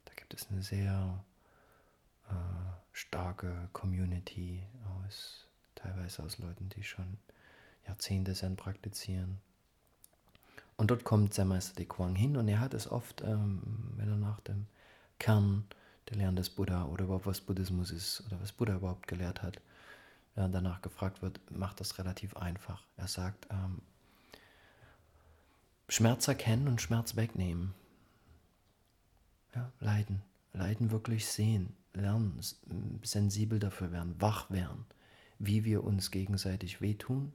[0.05, 1.25] Da gibt es eine sehr
[2.29, 2.33] äh,
[2.93, 4.63] starke Community
[5.03, 7.17] aus teilweise aus Leuten, die schon
[7.85, 9.41] Jahrzehnte Zen praktizieren.
[10.77, 13.61] Und dort kommt Zen-Meister De Kuang hin und er hat es oft, ähm,
[13.97, 14.67] wenn er nach dem
[15.19, 15.65] Kern
[16.09, 19.59] der Lehren des Buddha oder überhaupt was Buddhismus ist oder was Buddha überhaupt gelehrt hat,
[20.35, 22.85] während danach gefragt wird, macht das relativ einfach.
[22.95, 23.81] Er sagt, ähm,
[25.89, 27.73] Schmerz erkennen und Schmerz wegnehmen.
[29.55, 30.21] Ja, leiden.
[30.53, 32.39] Leiden wirklich sehen, lernen,
[33.03, 34.85] sensibel dafür werden, wach werden,
[35.37, 37.33] wie wir uns gegenseitig wehtun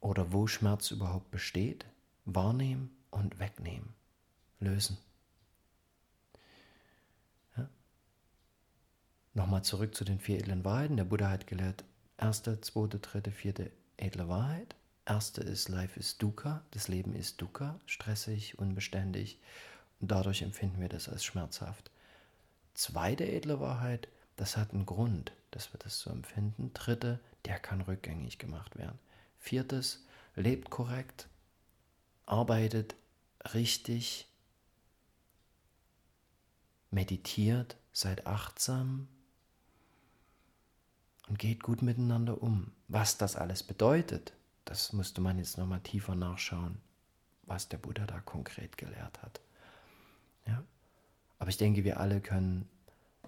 [0.00, 1.86] oder wo Schmerz überhaupt besteht,
[2.24, 3.94] wahrnehmen und wegnehmen,
[4.58, 4.98] lösen.
[7.56, 7.68] Ja?
[9.34, 10.96] Nochmal zurück zu den vier edlen Wahrheiten.
[10.96, 11.84] Der Buddha hat gelehrt,
[12.18, 14.74] erste, zweite, dritte, vierte edle Wahrheit.
[15.12, 19.38] Erste ist, Life ist Dukkha, das Leben ist Dukkha, stressig, unbeständig
[20.00, 21.90] und dadurch empfinden wir das als schmerzhaft.
[22.72, 26.70] Zweite edle Wahrheit, das hat einen Grund, dass wir das so empfinden.
[26.72, 28.98] Dritte, der kann rückgängig gemacht werden.
[29.38, 31.28] Viertes, lebt korrekt,
[32.24, 32.94] arbeitet
[33.52, 34.26] richtig,
[36.90, 39.08] meditiert, seid achtsam
[41.28, 42.72] und geht gut miteinander um.
[42.88, 44.32] Was das alles bedeutet,
[44.64, 46.78] das müsste man jetzt nochmal tiefer nachschauen,
[47.44, 49.40] was der Buddha da konkret gelehrt hat.
[50.46, 50.62] Ja?
[51.38, 52.68] Aber ich denke, wir alle können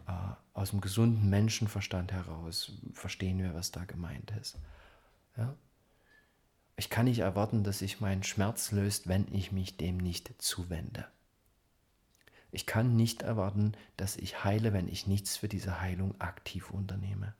[0.07, 0.13] äh,
[0.53, 4.57] aus dem gesunden Menschenverstand heraus verstehen wir, was da gemeint ist.
[5.37, 5.55] Ja?
[6.77, 11.07] Ich kann nicht erwarten, dass sich mein Schmerz löst, wenn ich mich dem nicht zuwende.
[12.51, 17.35] Ich kann nicht erwarten, dass ich heile, wenn ich nichts für diese Heilung aktiv unternehme.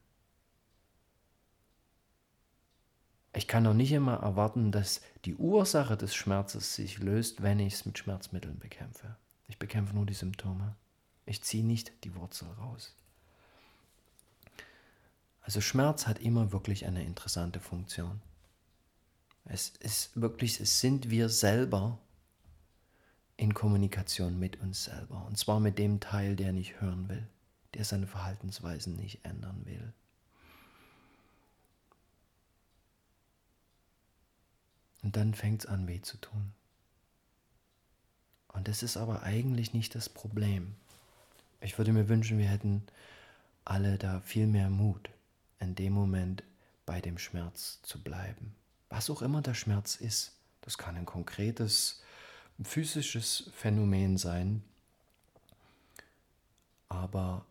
[3.37, 7.75] Ich kann auch nicht immer erwarten, dass die Ursache des Schmerzes sich löst, wenn ich
[7.75, 9.17] es mit Schmerzmitteln bekämpfe.
[9.49, 10.77] Ich bekämpfe nur die Symptome.
[11.27, 12.95] Ich ziehe nicht die Wurzel raus.
[15.43, 18.23] Also Schmerz hat immer wirklich eine interessante Funktion.
[19.45, 21.99] Es ist wirklich, es sind wir selber
[23.37, 25.27] in Kommunikation mit uns selber.
[25.27, 27.27] Und zwar mit dem Teil, der nicht hören will,
[27.75, 29.93] der seine Verhaltensweisen nicht ändern will.
[35.05, 36.53] Und dann fängt es an, weh zu tun.
[38.49, 40.75] Und das ist aber eigentlich nicht das Problem.
[41.61, 42.83] Ich würde mir wünschen, wir hätten
[43.67, 45.11] alle da viel mehr Mut,
[45.61, 46.43] in dem Moment
[46.87, 48.55] bei dem Schmerz zu bleiben.
[48.89, 50.33] Was auch immer der Schmerz ist.
[50.63, 52.03] Das kann ein konkretes
[52.63, 54.63] physisches Phänomen sein,
[56.89, 57.45] aber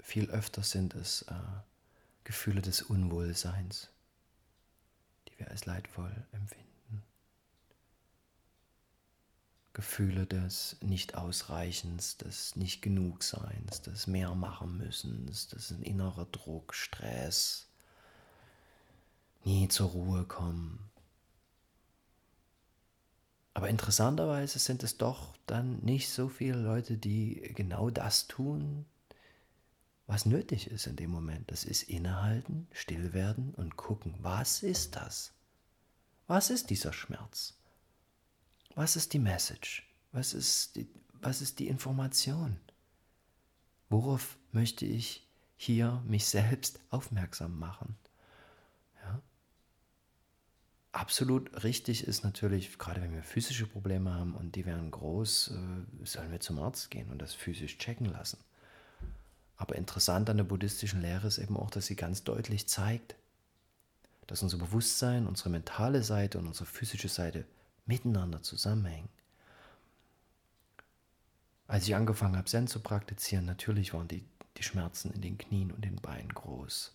[0.00, 1.34] viel öfter sind es äh,
[2.24, 3.90] Gefühle des Unwohlseins,
[5.28, 6.69] die wir als leidvoll empfinden.
[9.72, 17.68] Gefühle des Nicht-Ausreichens, des Nicht-Genugseins, des Mehr machen müssen, das ist ein innerer Druck, Stress,
[19.44, 20.90] nie zur Ruhe kommen.
[23.54, 28.86] Aber interessanterweise sind es doch dann nicht so viele Leute, die genau das tun,
[30.06, 31.50] was nötig ist in dem Moment.
[31.50, 35.32] Das ist innehalten, still werden und gucken, was ist das?
[36.26, 37.59] Was ist dieser Schmerz?
[38.74, 39.86] Was ist die Message?
[40.12, 42.56] Was ist die, was ist die Information?
[43.88, 47.96] Worauf möchte ich hier mich selbst aufmerksam machen?
[49.02, 49.20] Ja?
[50.92, 56.06] Absolut richtig ist natürlich, gerade wenn wir physische Probleme haben und die wären groß, äh,
[56.06, 58.38] sollen wir zum Arzt gehen und das physisch checken lassen.
[59.56, 63.16] Aber interessant an der buddhistischen Lehre ist eben auch, dass sie ganz deutlich zeigt,
[64.26, 67.44] dass unser Bewusstsein, unsere mentale Seite und unsere physische Seite
[67.90, 69.08] miteinander zusammenhängen.
[71.66, 74.24] Als ich angefangen habe, Zen zu praktizieren, natürlich waren die,
[74.56, 76.92] die Schmerzen in den Knien und den Beinen groß.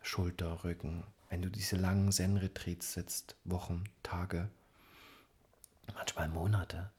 [0.00, 1.02] Schulter, Rücken.
[1.28, 4.48] Wenn du diese langen Zen-Retreats sitzt, Wochen, Tage,
[5.94, 6.90] manchmal Monate,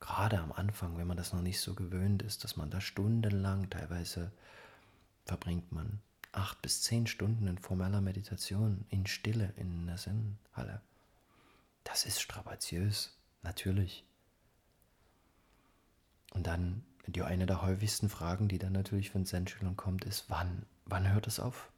[0.00, 3.70] gerade am Anfang, wenn man das noch nicht so gewöhnt ist, dass man da stundenlang
[3.70, 4.32] teilweise
[5.24, 6.02] verbringt man
[6.36, 10.82] acht bis zehn Stunden in formeller Meditation, in Stille, in der Sinnhalle.
[11.84, 14.04] Das ist strapaziös, natürlich.
[16.32, 20.66] Und dann, die eine der häufigsten Fragen, die dann natürlich von Zen-Schülern kommt, ist, wann,
[20.84, 21.70] wann hört es auf?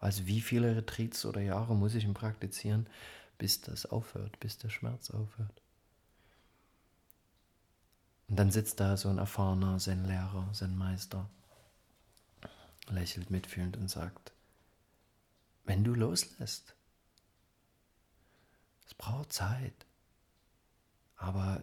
[0.00, 2.88] Also wie viele Retreats oder Jahre muss ich praktizieren,
[3.38, 5.62] bis das aufhört, bis der Schmerz aufhört?
[8.28, 11.28] Und dann sitzt da so ein erfahrener Zen-Lehrer, Zen-Meister
[12.88, 14.32] lächelt mitfühlend und sagt,
[15.64, 16.74] wenn du loslässt,
[18.86, 19.86] es braucht Zeit.
[21.16, 21.62] Aber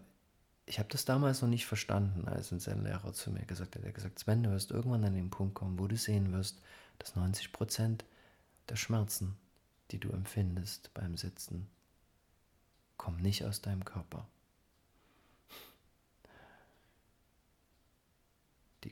[0.66, 3.84] ich habe das damals noch nicht verstanden, als ein Zen-Lehrer zu mir gesagt hat.
[3.84, 6.62] Er hat gesagt, Sven, du wirst irgendwann an den Punkt kommen, wo du sehen wirst,
[7.00, 8.06] dass 90 Prozent
[8.70, 9.38] der Schmerzen,
[9.92, 11.68] die du empfindest beim Sitzen,
[12.98, 14.28] kommen nicht aus deinem Körper.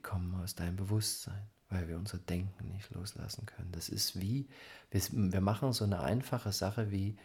[0.06, 3.72] kommen aus deinem Bewusstsein, weil wir unser Denken nicht loslassen können.
[3.72, 4.48] Das ist wie,
[4.92, 7.18] wir, wir machen so eine einfache Sache wie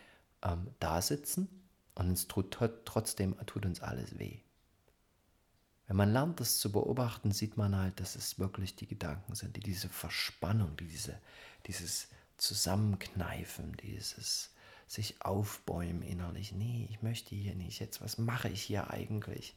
[0.42, 1.48] ähm, da sitzen
[1.94, 4.38] und uns tut, trotzdem tut uns alles weh.
[5.86, 9.56] Wenn man lernt, das zu beobachten, sieht man halt, dass es wirklich die Gedanken sind,
[9.56, 11.18] die diese Verspannung, die diese,
[11.66, 14.50] dieses Zusammenkneifen, dieses
[14.86, 16.52] sich aufbäumen innerlich.
[16.52, 17.78] Nee, ich möchte hier nicht.
[17.78, 19.54] Jetzt, was mache ich hier eigentlich?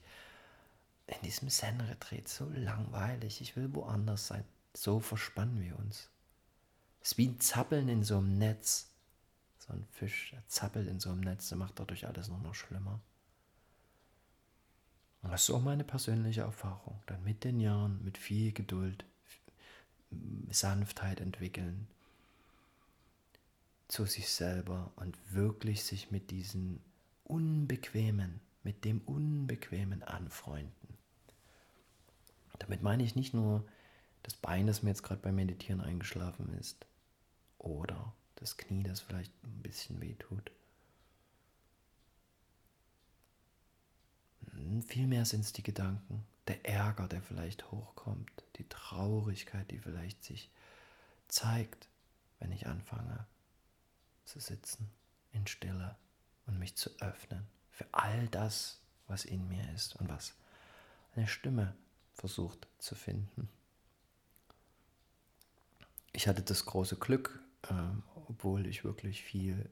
[1.08, 3.42] In diesem Zen-Retreat so langweilig.
[3.42, 4.44] Ich will woanders sein.
[4.74, 6.10] So verspannen wir uns.
[7.02, 8.90] Es ist wie ein Zappeln in so einem Netz.
[9.60, 12.56] So ein Fisch, der zappelt in so einem Netz, der macht dadurch alles noch, noch
[12.56, 13.00] schlimmer.
[15.22, 17.02] Und das ist auch meine persönliche Erfahrung.
[17.06, 19.06] Dann mit den Jahren, mit viel Geduld,
[20.50, 21.88] Sanftheit entwickeln
[23.88, 26.82] zu sich selber und wirklich sich mit diesen
[27.26, 30.98] Unbequemen, mit dem Unbequemen anfreunden.
[32.60, 33.66] Damit meine ich nicht nur
[34.24, 36.86] das Bein, das mir jetzt gerade beim Meditieren eingeschlafen ist,
[37.58, 40.52] oder das Knie, das vielleicht ein bisschen weh tut.
[44.88, 50.50] Vielmehr sind es die Gedanken, der Ärger, der vielleicht hochkommt, die Traurigkeit, die vielleicht sich
[51.28, 51.88] zeigt,
[52.40, 53.26] wenn ich anfange
[54.26, 54.90] zu sitzen
[55.32, 55.96] in Stille
[56.46, 60.36] und mich zu öffnen für all das, was in mir ist und was
[61.16, 61.76] eine Stimme
[62.14, 63.50] versucht zu finden.
[66.14, 67.74] Ich hatte das große Glück, äh,
[68.28, 69.70] obwohl ich wirklich viel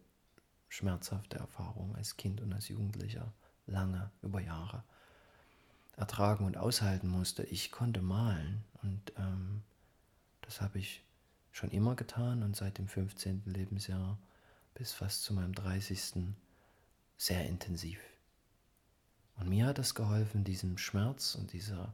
[0.70, 3.32] schmerzhafte Erfahrungen als Kind und als Jugendlicher
[3.68, 4.84] lange über Jahre
[5.98, 7.44] ertragen und aushalten musste.
[7.44, 9.62] Ich konnte malen und ähm,
[10.42, 11.04] das habe ich
[11.52, 13.44] schon immer getan und seit dem 15.
[13.46, 14.18] Lebensjahr
[14.74, 16.34] bis fast zu meinem 30.
[17.18, 18.00] sehr intensiv.
[19.38, 21.94] Und mir hat es geholfen, diesem Schmerz und dieser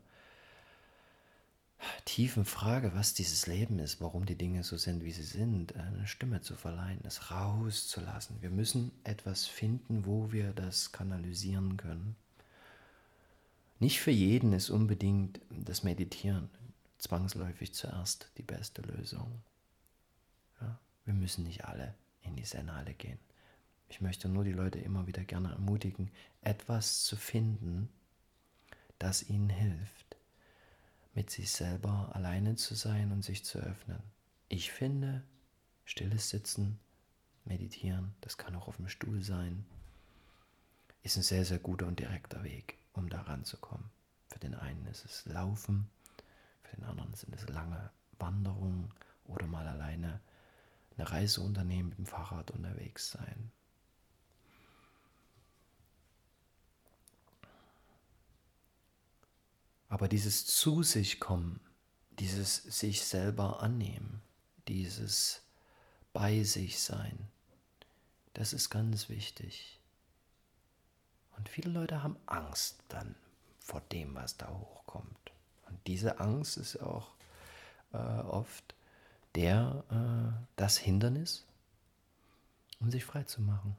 [2.05, 6.07] tiefen Frage, was dieses Leben ist, warum die Dinge so sind, wie sie sind, eine
[6.07, 8.41] Stimme zu verleihen, es rauszulassen.
[8.41, 12.15] Wir müssen etwas finden, wo wir das kanalisieren können.
[13.79, 16.49] Nicht für jeden ist unbedingt das Meditieren
[16.97, 19.41] zwangsläufig zuerst die beste Lösung.
[20.59, 23.19] Ja, wir müssen nicht alle in die Zen-Halle gehen.
[23.89, 26.09] Ich möchte nur die Leute immer wieder gerne ermutigen,
[26.41, 27.89] etwas zu finden,
[28.99, 30.06] das ihnen hilft,
[31.17, 34.03] mit sich selber alleine zu sein und sich zu öffnen.
[34.49, 35.23] Ich finde,
[35.83, 36.79] stilles Sitzen,
[37.43, 39.65] Meditieren, das kann auch auf dem Stuhl sein,
[41.01, 43.89] ist ein sehr, sehr guter und direkter Weg, um da ranzukommen.
[44.29, 45.89] Für den einen ist es Laufen,
[46.61, 47.89] für den anderen sind es lange
[48.19, 48.91] Wanderungen
[49.25, 50.21] oder mal alleine
[50.97, 53.51] eine Reise unternehmen, mit dem Fahrrad unterwegs sein.
[59.89, 61.59] Aber dieses zu sich kommen,
[62.19, 64.21] dieses sich selber annehmen,
[64.67, 65.41] dieses
[66.13, 67.27] bei sich sein,
[68.33, 69.79] das ist ganz wichtig.
[71.37, 73.15] Und viele Leute haben Angst dann
[73.59, 75.31] vor dem, was da hochkommt.
[75.67, 77.11] Und diese Angst ist auch
[77.93, 78.75] äh, oft
[79.35, 81.45] der, äh, das Hindernis,
[82.79, 83.75] um sich frei zu machen.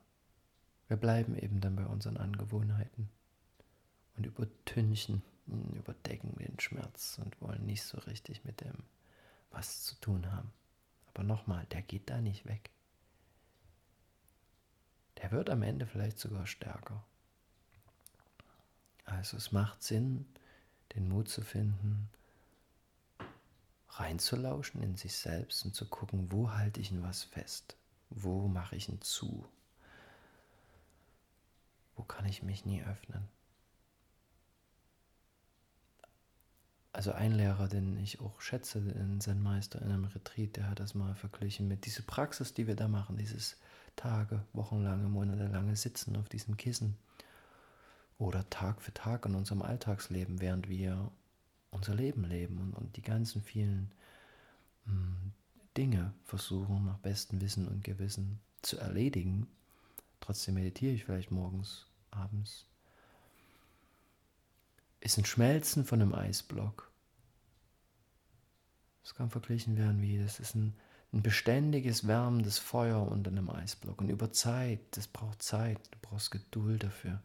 [0.87, 3.09] Wir bleiben eben dann bei unseren Angewohnheiten
[4.17, 5.23] und übertünchen
[5.75, 8.85] überdecken den Schmerz und wollen nicht so richtig mit dem
[9.51, 10.53] was zu tun haben.
[11.09, 12.71] Aber nochmal, der geht da nicht weg.
[15.19, 17.03] Der wird am Ende vielleicht sogar stärker.
[19.05, 20.27] Also es macht Sinn,
[20.95, 22.11] den Mut zu finden,
[23.91, 27.77] reinzulauschen in sich selbst und zu gucken, wo halte ich ihn was fest?
[28.11, 29.47] Wo mache ich ihn zu?
[31.97, 33.29] Wo kann ich mich nie öffnen?
[36.99, 40.97] Also ein Lehrer, den ich auch schätze, ein Zen-Meister in einem Retreat, der hat das
[40.97, 43.57] mal verglichen mit dieser Praxis, die wir da machen, dieses
[43.95, 46.97] Tage, wochenlange, monatelange Sitzen auf diesem Kissen
[48.19, 51.13] oder Tag für Tag in unserem Alltagsleben, während wir
[51.71, 53.93] unser Leben leben und, und die ganzen vielen
[54.85, 55.31] hm,
[55.77, 59.47] Dinge versuchen nach bestem Wissen und Gewissen zu erledigen.
[60.19, 62.67] Trotzdem meditiere ich vielleicht morgens, abends.
[64.99, 66.88] Ist ein Schmelzen von einem Eisblock
[69.09, 70.75] das kann verglichen werden wie, das ist ein,
[71.15, 74.03] ein beständiges, wärmendes Feuer unter einem Eisblock.
[74.03, 77.23] Und über Zeit, das braucht Zeit, du brauchst Geduld dafür,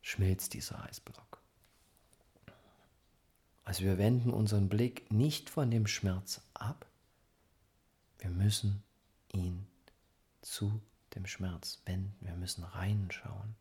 [0.00, 1.42] schmilzt dieser Eisblock.
[3.66, 6.86] Also wir wenden unseren Blick nicht von dem Schmerz ab,
[8.18, 8.82] wir müssen
[9.34, 9.66] ihn
[10.40, 10.80] zu
[11.14, 12.16] dem Schmerz wenden.
[12.20, 13.56] Wir müssen reinschauen.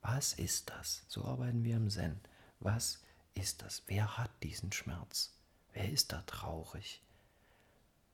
[0.00, 1.04] Was ist das?
[1.08, 2.20] So arbeiten wir im Zen.
[2.58, 3.02] Was
[3.34, 3.82] ist das?
[3.86, 5.34] Wer hat diesen Schmerz?
[5.72, 7.02] Wer ist da traurig?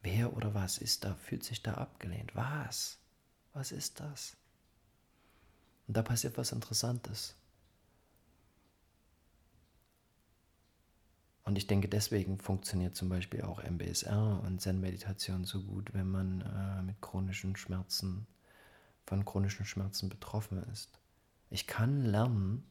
[0.02, 2.34] Wer oder was ist da, fühlt sich da abgelehnt?
[2.34, 2.98] Was?
[3.52, 4.36] Was ist das?
[5.86, 7.34] Und da passiert was Interessantes.
[11.44, 16.42] Und ich denke, deswegen funktioniert zum Beispiel auch MBSR und Zen-Meditation so gut, wenn man
[16.42, 18.26] äh, mit chronischen Schmerzen,
[19.06, 20.90] von chronischen Schmerzen betroffen ist.
[21.48, 22.66] Ich kann lernen,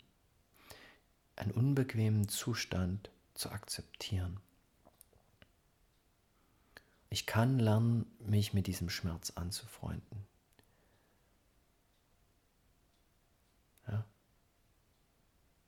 [1.36, 4.40] einen unbequemen Zustand zu akzeptieren.
[7.10, 10.26] Ich kann lernen, mich mit diesem Schmerz anzufreunden.
[13.88, 14.06] Ja?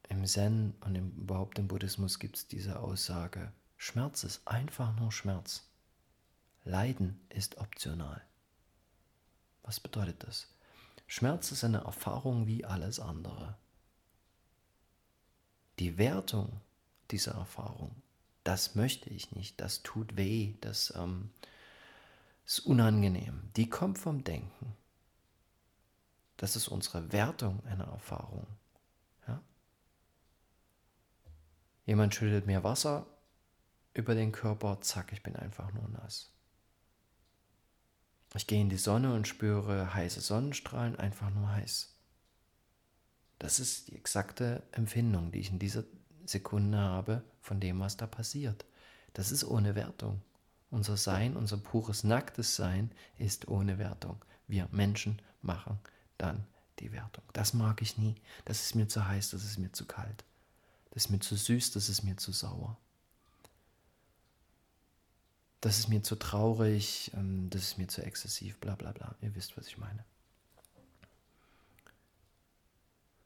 [0.09, 5.11] Im Zen und im, überhaupt im Buddhismus gibt es diese Aussage, Schmerz ist einfach nur
[5.11, 5.69] Schmerz.
[6.65, 8.21] Leiden ist optional.
[9.63, 10.53] Was bedeutet das?
[11.07, 13.57] Schmerz ist eine Erfahrung wie alles andere.
[15.79, 16.59] Die Wertung
[17.09, 17.95] dieser Erfahrung
[18.49, 21.29] das möchte ich nicht, das tut weh, das ähm,
[22.47, 23.43] ist unangenehm.
[23.55, 24.75] Die kommt vom Denken.
[26.35, 28.47] Das ist unsere Wertung einer Erfahrung.
[29.27, 29.39] Ja?
[31.85, 33.05] Jemand schüttet mir Wasser
[33.93, 36.33] über den Körper, zack, ich bin einfach nur nass.
[38.33, 41.93] Ich gehe in die Sonne und spüre heiße Sonnenstrahlen, einfach nur heiß.
[43.37, 45.83] Das ist die exakte Empfindung, die ich in dieser
[46.29, 48.65] Sekunde habe von dem, was da passiert.
[49.13, 50.21] Das ist ohne Wertung.
[50.71, 54.23] Unser Sein, unser pures, nacktes Sein ist ohne Wertung.
[54.47, 55.79] Wir Menschen machen
[56.17, 56.45] dann
[56.79, 57.23] die Wertung.
[57.33, 58.15] Das mag ich nie.
[58.45, 60.23] Das ist mir zu heiß, das ist mir zu kalt.
[60.91, 62.77] Das ist mir zu süß, das ist mir zu sauer.
[65.61, 69.15] Das ist mir zu traurig, ähm, das ist mir zu exzessiv, bla bla bla.
[69.21, 70.05] Ihr wisst, was ich meine.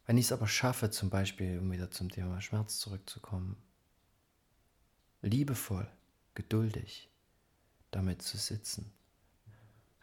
[0.05, 3.55] Wenn ich es aber schaffe, zum Beispiel, um wieder zum Thema Schmerz zurückzukommen,
[5.21, 5.87] liebevoll,
[6.35, 7.09] geduldig
[7.91, 8.91] damit zu sitzen.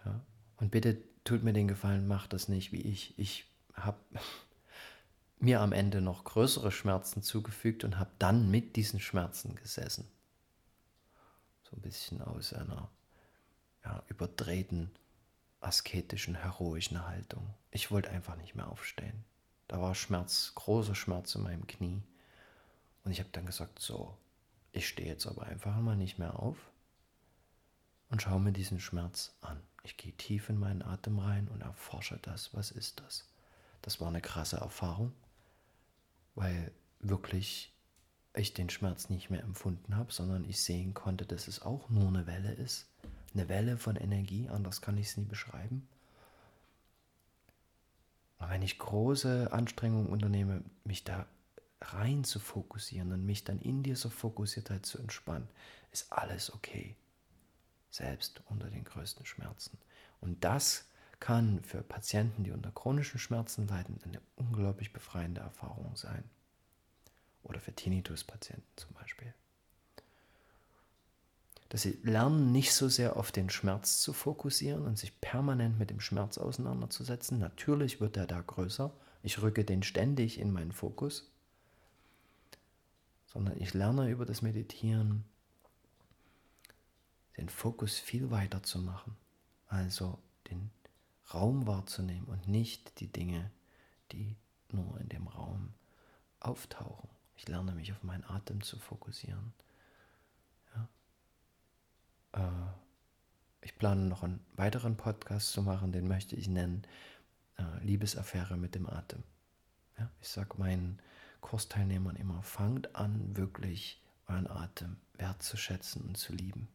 [0.05, 0.21] Ja?
[0.57, 3.19] Und bitte tut mir den Gefallen, macht das nicht wie ich.
[3.19, 3.99] Ich habe
[5.39, 10.09] mir am Ende noch größere Schmerzen zugefügt und habe dann mit diesen Schmerzen gesessen.
[11.63, 12.91] So ein bisschen aus einer
[13.85, 14.91] ja, überdrehten,
[15.61, 17.55] asketischen, heroischen Haltung.
[17.71, 19.25] Ich wollte einfach nicht mehr aufstehen.
[19.71, 22.03] Da war Schmerz, großer Schmerz in meinem Knie.
[23.05, 24.19] Und ich habe dann gesagt, so,
[24.73, 26.57] ich stehe jetzt aber einfach mal nicht mehr auf
[28.09, 29.61] und schaue mir diesen Schmerz an.
[29.85, 32.53] Ich gehe tief in meinen Atem rein und erforsche das.
[32.53, 33.29] Was ist das?
[33.81, 35.13] Das war eine krasse Erfahrung,
[36.35, 37.73] weil wirklich
[38.35, 42.09] ich den Schmerz nicht mehr empfunden habe, sondern ich sehen konnte, dass es auch nur
[42.09, 42.89] eine Welle ist.
[43.35, 45.87] Eine Welle von Energie, anders kann ich es nie beschreiben.
[48.41, 51.27] Aber wenn ich große Anstrengungen unternehme, mich da
[51.81, 55.49] rein zu fokussieren und mich dann in dieser Fokussiertheit zu entspannen,
[55.93, 56.97] ist alles okay.
[57.91, 59.79] Selbst unter den größten Schmerzen.
[60.21, 60.87] Und das
[61.19, 66.25] kann für Patienten, die unter chronischen Schmerzen leiden, eine unglaublich befreiende Erfahrung sein.
[67.43, 69.35] Oder für Tinnitus-Patienten zum Beispiel
[71.71, 75.89] dass sie lernen, nicht so sehr auf den Schmerz zu fokussieren und sich permanent mit
[75.91, 77.39] dem Schmerz auseinanderzusetzen.
[77.39, 78.93] Natürlich wird er da größer.
[79.23, 81.31] Ich rücke den ständig in meinen Fokus.
[83.27, 85.25] Sondern ich lerne über das Meditieren
[87.37, 89.17] den Fokus viel weiter zu machen.
[89.69, 90.19] Also
[90.51, 90.73] den
[91.33, 93.49] Raum wahrzunehmen und nicht die Dinge,
[94.11, 94.35] die
[94.73, 95.73] nur in dem Raum
[96.41, 97.09] auftauchen.
[97.37, 99.53] Ich lerne mich auf meinen Atem zu fokussieren
[102.33, 102.41] äh,
[103.63, 106.87] ich plane noch einen weiteren Podcast zu machen, den möchte ich nennen
[107.57, 109.25] äh, Liebesaffäre mit dem Atem.
[109.99, 111.01] Ja, ich sage meinen
[111.41, 116.69] Kursteilnehmern immer, fangt an, wirklich euren Atem wertzuschätzen und zu lieben.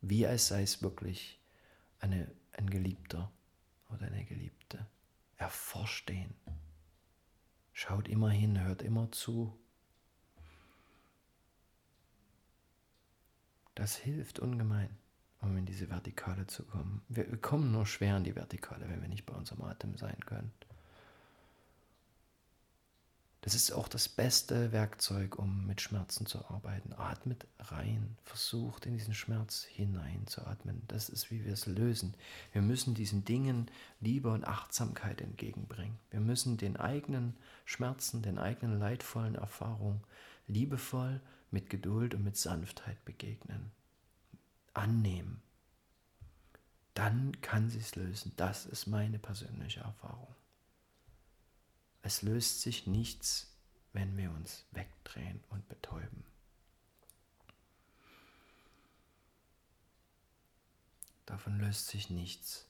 [0.00, 1.38] Wie als sei es wirklich
[2.00, 3.30] eine, ein Geliebter
[3.88, 4.84] oder eine Geliebte.
[5.36, 6.34] Erforscht den.
[7.72, 9.56] Schaut immer hin, hört immer zu,
[13.78, 14.90] Das hilft ungemein,
[15.40, 17.02] um in diese Vertikale zu kommen.
[17.08, 20.52] Wir kommen nur schwer in die Vertikale, wenn wir nicht bei unserem Atem sein können.
[23.42, 26.92] Das ist auch das beste Werkzeug, um mit Schmerzen zu arbeiten.
[26.92, 30.82] Atmet rein, versucht in diesen Schmerz hineinzuatmen.
[30.88, 32.14] Das ist, wie wir es lösen.
[32.52, 33.70] Wir müssen diesen Dingen
[34.00, 35.98] Liebe und Achtsamkeit entgegenbringen.
[36.10, 40.02] Wir müssen den eigenen Schmerzen, den eigenen leidvollen Erfahrungen
[40.48, 41.20] liebevoll
[41.50, 43.70] mit Geduld und mit Sanftheit begegnen.
[44.74, 45.42] Annehmen.
[46.94, 48.32] Dann kann sie es lösen.
[48.36, 50.34] Das ist meine persönliche Erfahrung.
[52.02, 53.48] Es löst sich nichts
[53.92, 56.24] wenn wir uns wegdrehen und betäuben.
[61.26, 62.66] Davon löst sich nichts.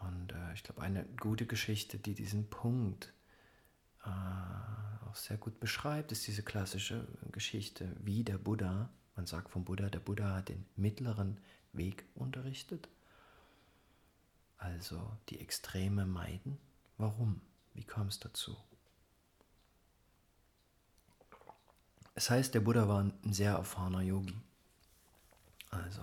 [0.00, 3.12] Und äh, ich glaube, eine gute Geschichte, die diesen Punkt
[4.04, 4.08] äh,
[5.08, 9.88] auch sehr gut beschreibt, ist diese klassische Geschichte, wie der Buddha, man sagt vom Buddha,
[9.88, 11.38] der Buddha hat den mittleren
[11.72, 12.88] Weg unterrichtet.
[14.58, 16.58] Also die Extreme meiden.
[16.98, 17.40] Warum?
[17.74, 18.56] Wie kam es dazu?
[22.14, 24.38] Es heißt, der Buddha war ein sehr erfahrener Yogi.
[25.70, 26.02] Also,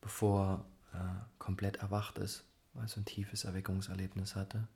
[0.00, 2.44] bevor er komplett erwacht ist,
[2.74, 4.66] also ein tiefes Erweckungserlebnis hatte,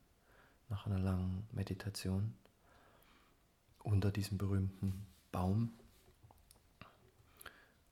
[0.68, 2.34] nach einer langen Meditation,
[3.78, 5.72] unter diesem berühmten Baum,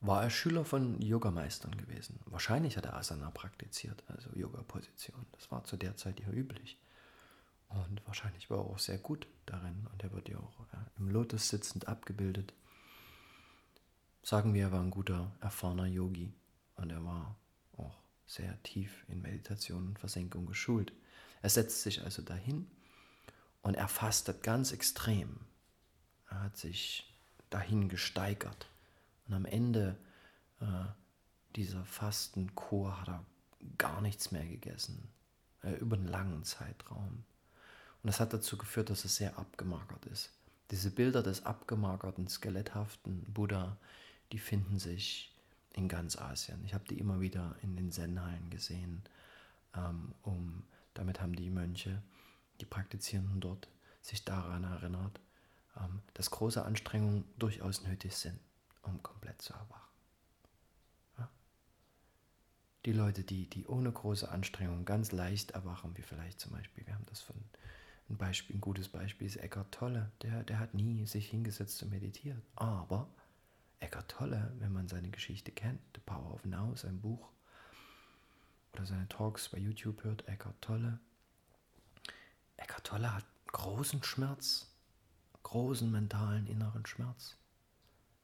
[0.06, 2.20] war er Schüler von Yogameistern gewesen.
[2.26, 5.26] Wahrscheinlich hat er Asana praktiziert, also Yoga-Position.
[5.32, 6.78] Das war zu der Zeit ja üblich.
[7.68, 9.86] Und wahrscheinlich war er auch sehr gut darin.
[9.92, 10.66] Und er wird ja auch
[10.98, 12.52] im Lotus sitzend abgebildet.
[14.22, 16.32] Sagen wir, er war ein guter, erfahrener Yogi.
[16.76, 17.36] Und er war
[17.76, 17.96] auch
[18.26, 20.92] sehr tief in Meditation und Versenkung geschult.
[21.42, 22.66] Er setzt sich also dahin
[23.62, 25.40] und er fastet ganz extrem.
[26.30, 27.12] Er hat sich
[27.50, 28.68] dahin gesteigert.
[29.26, 29.96] Und am Ende
[30.60, 30.84] äh,
[31.56, 33.24] dieser Fastenkur hat er
[33.78, 35.08] gar nichts mehr gegessen.
[35.62, 37.24] Äh, über einen langen Zeitraum.
[38.02, 40.30] Und das hat dazu geführt, dass er sehr abgemagert ist.
[40.70, 43.76] Diese Bilder des abgemagerten, skeletthaften Buddha,
[44.32, 45.34] die finden sich
[45.74, 46.64] in ganz Asien.
[46.64, 49.02] Ich habe die immer wieder in den Zen-Hallen gesehen.
[49.74, 50.64] Ähm, um,
[50.94, 52.02] damit haben die Mönche,
[52.60, 53.68] die Praktizierenden dort,
[54.00, 55.20] sich daran erinnert,
[55.76, 58.38] ähm, dass große Anstrengungen durchaus nötig sind,
[58.86, 59.90] um komplett zu erwachen.
[61.18, 61.28] Ja?
[62.84, 66.94] Die Leute, die, die ohne große Anstrengung ganz leicht erwachen, wie vielleicht zum Beispiel, wir
[66.94, 67.36] haben das von
[68.08, 70.12] ein Beispiel, ein gutes Beispiel ist Eckart Tolle.
[70.22, 72.40] Der, der hat nie sich hingesetzt und meditiert.
[72.54, 73.08] Aber
[73.80, 77.28] Eckart Tolle, wenn man seine Geschichte kennt, The Power of Now, sein Buch,
[78.72, 81.00] oder seine Talks bei YouTube hört, Eckart Tolle.
[82.56, 84.70] Eckart Tolle hat großen Schmerz,
[85.42, 87.36] großen mentalen inneren Schmerz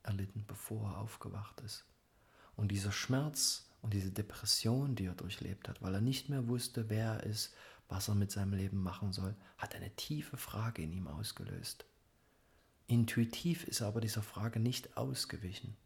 [0.02, 1.84] erlitten, bevor er aufgewacht ist.
[2.56, 6.88] Und dieser Schmerz und diese Depression, die er durchlebt hat, weil er nicht mehr wusste,
[6.88, 7.54] wer er ist,
[7.88, 11.84] was er mit seinem Leben machen soll, hat eine tiefe Frage in ihm ausgelöst.
[12.86, 15.76] Intuitiv ist er aber dieser Frage nicht ausgewichen,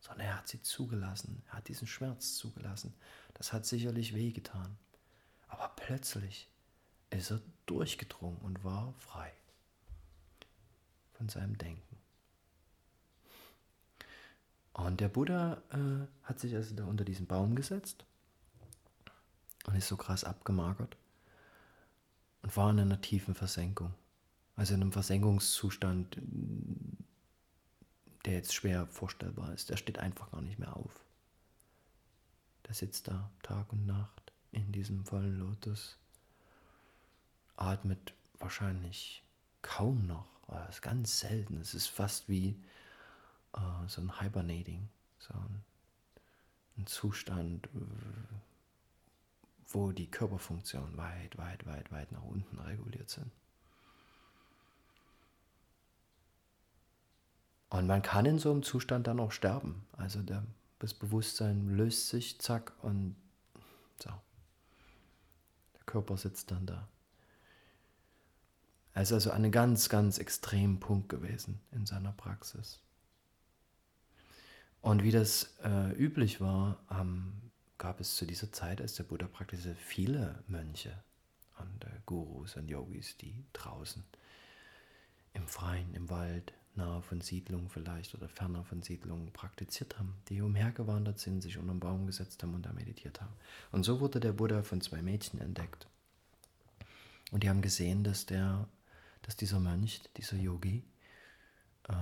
[0.00, 2.94] sondern er hat sie zugelassen, er hat diesen Schmerz zugelassen.
[3.34, 4.76] Das hat sicherlich wehgetan.
[5.48, 6.48] Aber plötzlich
[7.10, 9.32] ist er durchgedrungen und war frei
[11.14, 11.96] von seinem Denken.
[14.76, 18.04] Und der Buddha äh, hat sich also da unter diesen Baum gesetzt
[19.64, 20.98] und ist so krass abgemagert
[22.42, 23.94] und war in einer tiefen Versenkung.
[24.54, 26.18] Also in einem Versenkungszustand,
[28.26, 29.70] der jetzt schwer vorstellbar ist.
[29.70, 30.92] Der steht einfach gar nicht mehr auf.
[32.66, 35.96] Der sitzt da Tag und Nacht in diesem vollen Lotus,
[37.56, 39.24] atmet wahrscheinlich
[39.62, 40.28] kaum noch.
[40.48, 41.56] Das ist ganz selten.
[41.62, 42.62] Es ist fast wie
[43.56, 44.88] äh, so ein Hibernating,
[45.18, 45.64] so ein,
[46.78, 47.68] ein Zustand,
[49.68, 53.30] wo die Körperfunktionen weit, weit, weit, weit nach unten reguliert sind.
[57.68, 59.86] Und man kann in so einem Zustand dann auch sterben.
[59.92, 60.44] Also der,
[60.78, 63.16] das Bewusstsein löst sich, zack, und
[63.98, 64.10] so.
[65.74, 66.88] Der Körper sitzt dann da.
[68.94, 72.80] Es ist also ein ganz, ganz extremen Punkt gewesen in seiner Praxis.
[74.86, 77.32] Und wie das äh, üblich war, ähm,
[77.76, 80.92] gab es zu dieser Zeit, als der Buddha praktizierte, viele Mönche
[81.58, 84.04] und äh, Gurus und Yogis, die draußen
[85.34, 90.40] im Freien, im Wald, nahe von Siedlungen vielleicht oder ferner von Siedlungen praktiziert haben, die
[90.40, 93.34] umhergewandert sind, sich unter einen Baum gesetzt haben und da meditiert haben.
[93.72, 95.88] Und so wurde der Buddha von zwei Mädchen entdeckt.
[97.32, 98.68] Und die haben gesehen, dass, der,
[99.22, 100.84] dass dieser Mönch, dieser Yogi,
[101.88, 101.92] äh,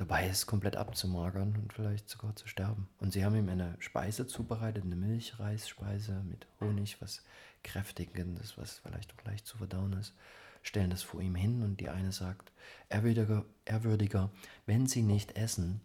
[0.00, 2.88] dabei ist, komplett abzumagern und vielleicht sogar zu sterben.
[3.00, 7.22] Und sie haben ihm eine Speise zubereitet, eine Milchreisspeise mit Honig, was
[7.62, 10.14] kräftigendes, was vielleicht auch leicht zu verdauen ist,
[10.62, 12.50] stellen das vor ihm hin und die eine sagt,
[12.88, 14.30] Ehrwürdiger, Ehrwürdiger,
[14.64, 15.82] wenn sie nicht essen,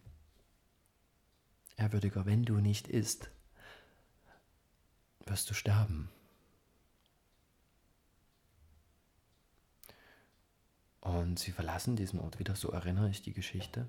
[1.76, 3.28] Ehrwürdiger, wenn du nicht isst,
[5.26, 6.08] wirst du sterben.
[11.02, 13.88] Und sie verlassen diesen Ort wieder, so erinnere ich die Geschichte.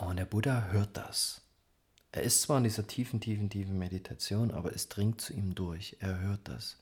[0.00, 1.42] Und der Buddha hört das.
[2.10, 5.98] Er ist zwar in dieser tiefen, tiefen, tiefen Meditation, aber es dringt zu ihm durch.
[6.00, 6.78] Er hört das.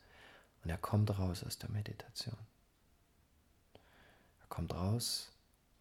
[0.62, 2.38] Und er kommt raus aus der Meditation.
[4.40, 5.32] Er kommt raus,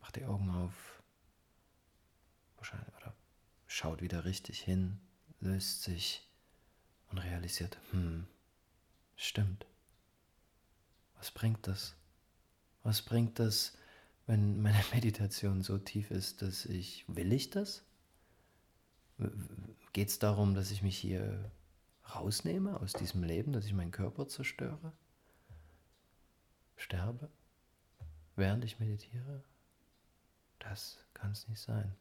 [0.02, 1.04] macht die Augen auf,
[2.58, 3.14] wahrscheinlich, oder
[3.68, 5.00] schaut wieder richtig hin,
[5.40, 6.28] löst sich
[7.12, 8.26] und realisiert, hm,
[9.16, 9.68] stimmt.
[11.18, 11.94] Was bringt das?
[12.82, 13.78] Was bringt das,
[14.28, 17.84] wenn meine Meditation so tief ist, dass ich, will ich das?
[19.94, 21.52] Geht es darum, dass ich mich hier
[22.14, 24.94] rausnehme aus diesem Leben, dass ich meinen Körper zerstöre?
[26.76, 27.30] Sterbe?
[28.36, 29.44] Während ich meditiere?
[30.60, 31.96] Das kann es nicht sein.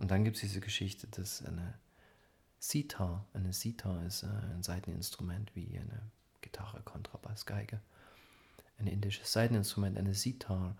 [0.00, 1.78] Und dann gibt es diese Geschichte, dass eine
[2.58, 7.80] Sitar, eine Sitar ist ein Seiteninstrument wie eine Gitarre, Kontrabass, Geige,
[8.78, 10.76] ein indisches Seiteninstrument, eine Sitar,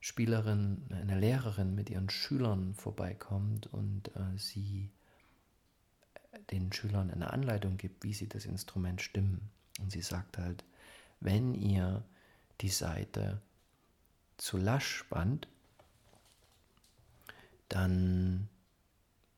[0.00, 4.90] Spielerin, eine Lehrerin mit ihren Schülern vorbeikommt und äh, sie
[6.50, 9.50] den Schülern eine Anleitung gibt, wie sie das Instrument stimmen.
[9.78, 10.64] Und sie sagt halt,
[11.20, 12.02] wenn ihr
[12.60, 13.40] die Seite
[14.38, 15.48] zu lasch spannt,
[17.68, 18.48] dann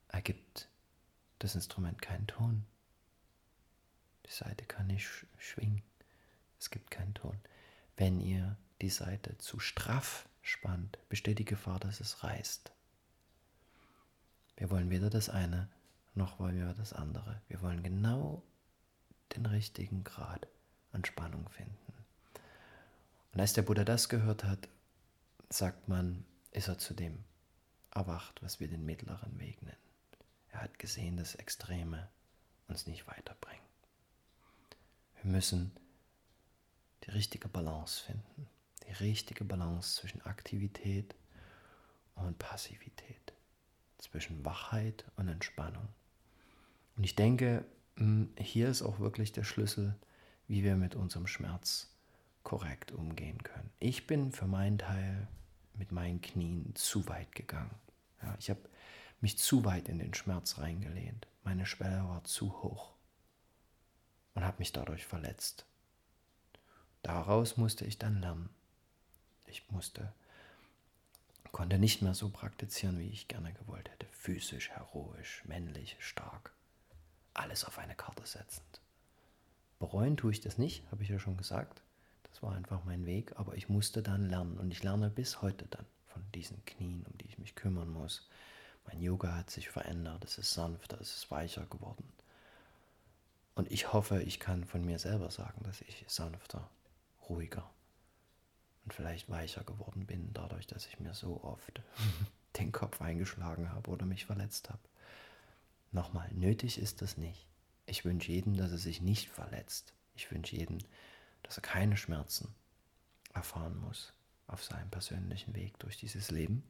[0.09, 0.69] ergibt
[1.41, 2.65] das Instrument keinen Ton.
[4.27, 5.09] Die Seite kann nicht
[5.39, 5.83] schwingen.
[6.61, 7.37] Es gibt keinen Ton.
[7.97, 12.73] Wenn ihr die Seite zu straff spannt, besteht die Gefahr, dass es reißt.
[14.57, 15.69] Wir wollen weder das eine,
[16.15, 17.41] noch wollen wir das andere.
[17.49, 18.43] Wir wollen genau
[19.35, 20.47] den richtigen Grad
[20.93, 21.93] an Spannung finden.
[23.33, 24.69] Und als der Buddha das gehört hat,
[25.49, 27.25] sagt man, ist er zu dem
[27.91, 29.77] erwacht, was wir den mittleren Weg nennen.
[30.51, 32.09] Er hat gesehen, dass Extreme
[32.69, 33.65] uns nicht weiterbringen.
[35.23, 35.73] Wir müssen
[37.05, 38.49] die richtige Balance finden.
[38.87, 41.15] Die richtige Balance zwischen Aktivität
[42.15, 43.33] und Passivität.
[43.99, 45.89] Zwischen Wachheit und Entspannung.
[46.97, 47.65] Und ich denke,
[47.97, 49.97] hm, hier ist auch wirklich der Schlüssel,
[50.49, 51.95] wie wir mit unserem Schmerz
[52.43, 53.71] korrekt umgehen können.
[53.79, 55.29] Ich bin für meinen Teil
[55.75, 57.75] mit meinen Knien zu weit gegangen.
[58.23, 58.61] Ja, ich habe
[59.21, 61.27] mich zu weit in den Schmerz reingelehnt.
[61.45, 62.93] Meine Schwelle war zu hoch
[64.35, 65.67] und habe mich dadurch verletzt.
[67.03, 68.49] Daraus musste ich dann lernen.
[69.53, 70.11] Ich musste,
[71.53, 74.07] konnte nicht mehr so praktizieren, wie ich gerne gewollt hätte.
[74.11, 76.55] Physisch, heroisch, männlich, stark.
[77.35, 78.81] Alles auf eine Karte setzend.
[79.79, 81.83] Bereuen tue ich das nicht, habe ich ja schon gesagt.
[82.31, 85.67] Das war einfach mein Weg, aber ich musste dann lernen und ich lerne bis heute
[85.67, 88.27] dann von diesen Knien, um die ich mich kümmern muss.
[88.87, 92.11] Mein Yoga hat sich verändert, es ist sanfter, es ist weicher geworden.
[93.55, 96.71] Und ich hoffe, ich kann von mir selber sagen, dass ich sanfter,
[97.29, 97.71] ruhiger
[98.85, 101.81] und vielleicht weicher geworden bin, dadurch, dass ich mir so oft
[102.59, 104.83] den Kopf eingeschlagen habe oder mich verletzt habe.
[105.93, 107.47] Nochmal, nötig ist das nicht.
[107.87, 109.93] Ich wünsche jedem, dass er sich nicht verletzt.
[110.15, 110.79] Ich wünsche jedem,
[111.43, 112.55] dass er keine Schmerzen
[113.35, 114.13] erfahren muss
[114.47, 116.63] auf seinem persönlichen Weg durch dieses Leben.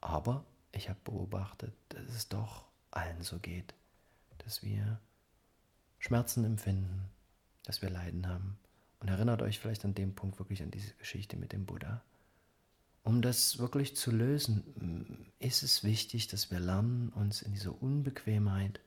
[0.00, 3.74] Aber ich habe beobachtet, dass es doch allen so geht,
[4.38, 5.00] dass wir
[5.98, 7.08] Schmerzen empfinden,
[7.64, 8.58] dass wir Leiden haben.
[9.00, 12.02] Und erinnert euch vielleicht an dem Punkt wirklich an diese Geschichte mit dem Buddha.
[13.02, 18.80] Um das wirklich zu lösen, ist es wichtig, dass wir lernen, uns in dieser Unbequemheit,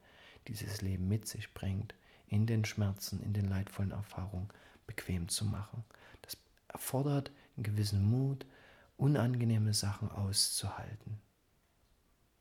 [0.48, 1.94] die dieses Leben mit sich bringt,
[2.28, 4.50] in den Schmerzen, in den leidvollen Erfahrungen
[4.88, 5.86] bequem zu machen.
[6.22, 6.38] Das
[6.68, 8.46] erfordert einen gewissen Mut,
[8.98, 11.22] unangenehme Sachen auszuhalten.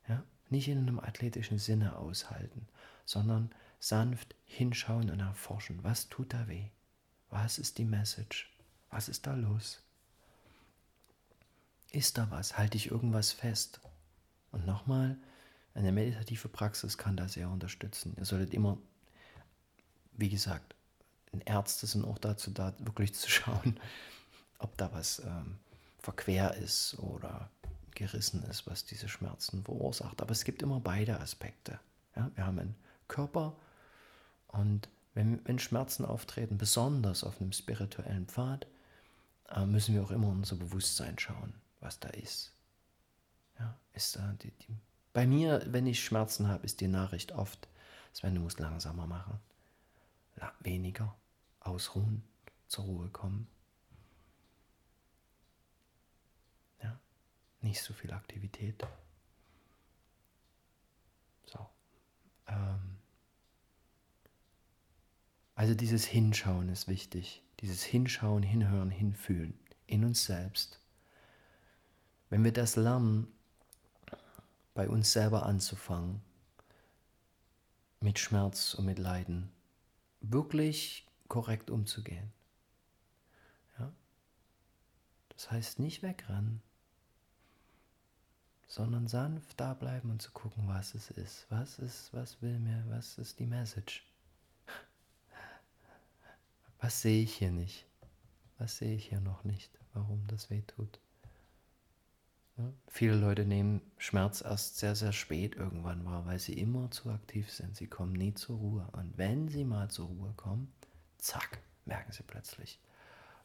[0.09, 0.25] Ja?
[0.51, 2.67] Nicht in einem athletischen Sinne aushalten,
[3.05, 6.71] sondern sanft hinschauen und erforschen, was tut da weh?
[7.31, 8.51] Was ist die Message?
[8.91, 9.83] Was ist da los?
[11.91, 12.57] Ist da was?
[12.59, 13.81] Halte ich irgendwas fest?
[14.51, 15.17] Und nochmal,
[15.75, 18.15] eine meditative Praxis kann da sehr unterstützen.
[18.17, 18.79] Ihr solltet immer,
[20.13, 20.75] wie gesagt,
[21.45, 23.79] Ärzte sind auch dazu da, wirklich zu schauen,
[24.59, 25.59] ob da was ähm,
[25.99, 27.51] verquer ist oder
[27.95, 30.23] gerissen ist, was diese Schmerzen verursacht.
[30.23, 31.81] Aber es gibt immer beide Aspekte.
[32.17, 32.31] Ja?
[32.35, 32.75] Wir haben einen
[33.09, 33.57] Körper
[34.49, 34.89] und
[35.19, 38.69] wenn, wenn Schmerzen auftreten, besonders auf einem spirituellen Pfad,
[39.49, 42.53] äh, müssen wir auch immer unser Bewusstsein schauen, was da ist.
[43.59, 44.77] Ja, ist da die, die,
[45.13, 47.67] bei mir, wenn ich Schmerzen habe, ist die Nachricht oft,
[48.13, 49.41] Sven, du musst langsamer machen,
[50.61, 51.17] weniger,
[51.59, 52.23] ausruhen,
[52.69, 53.49] zur Ruhe kommen.
[57.61, 58.87] nicht so viel Aktivität.
[61.45, 61.69] So.
[62.47, 62.98] Ähm.
[65.59, 67.43] Also dieses Hinschauen ist wichtig.
[67.59, 70.79] Dieses Hinschauen, Hinhören, Hinfühlen in uns selbst.
[72.31, 73.27] Wenn wir das lernen,
[74.73, 76.21] bei uns selber anzufangen,
[77.99, 79.51] mit Schmerz und mit Leiden
[80.21, 82.33] wirklich korrekt umzugehen,
[85.31, 86.63] Das heißt nicht wegrennen,
[88.67, 91.47] sondern sanft da bleiben und zu gucken, was es ist.
[91.49, 94.05] Was ist, was will mir, was ist die Message?
[96.81, 97.87] Was sehe ich hier nicht?
[98.59, 99.71] Was sehe ich hier noch nicht?
[99.95, 101.01] Warum das weh tut?
[102.57, 102.73] Ja?
[102.89, 107.51] Viele Leute nehmen Schmerz erst sehr, sehr spät irgendwann wahr, weil sie immer zu aktiv
[107.51, 107.77] sind.
[107.77, 108.89] Sie kommen nie zur Ruhe.
[108.93, 110.73] Und wenn sie mal zur Ruhe kommen,
[111.19, 112.79] zack, merken sie plötzlich,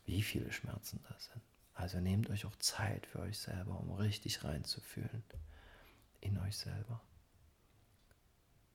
[0.05, 1.41] wie viele Schmerzen da sind.
[1.73, 5.23] Also nehmt euch auch Zeit für euch selber, um richtig reinzufühlen
[6.21, 7.01] in euch selber.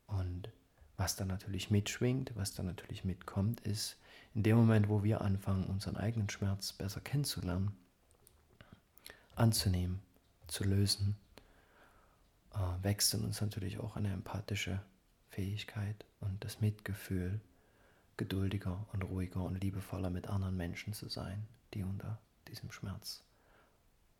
[0.06, 0.50] Und
[0.98, 3.96] was da natürlich mitschwingt, was da natürlich mitkommt, ist
[4.34, 7.74] in dem Moment, wo wir anfangen, unseren eigenen Schmerz besser kennenzulernen,
[9.34, 10.00] anzunehmen,
[10.48, 11.16] zu lösen,
[12.52, 14.82] äh, wächst in uns natürlich auch eine empathische
[15.30, 17.40] Fähigkeit und das Mitgefühl,
[18.16, 22.18] geduldiger und ruhiger und liebevoller mit anderen Menschen zu sein, die unter
[22.48, 23.22] diesem Schmerz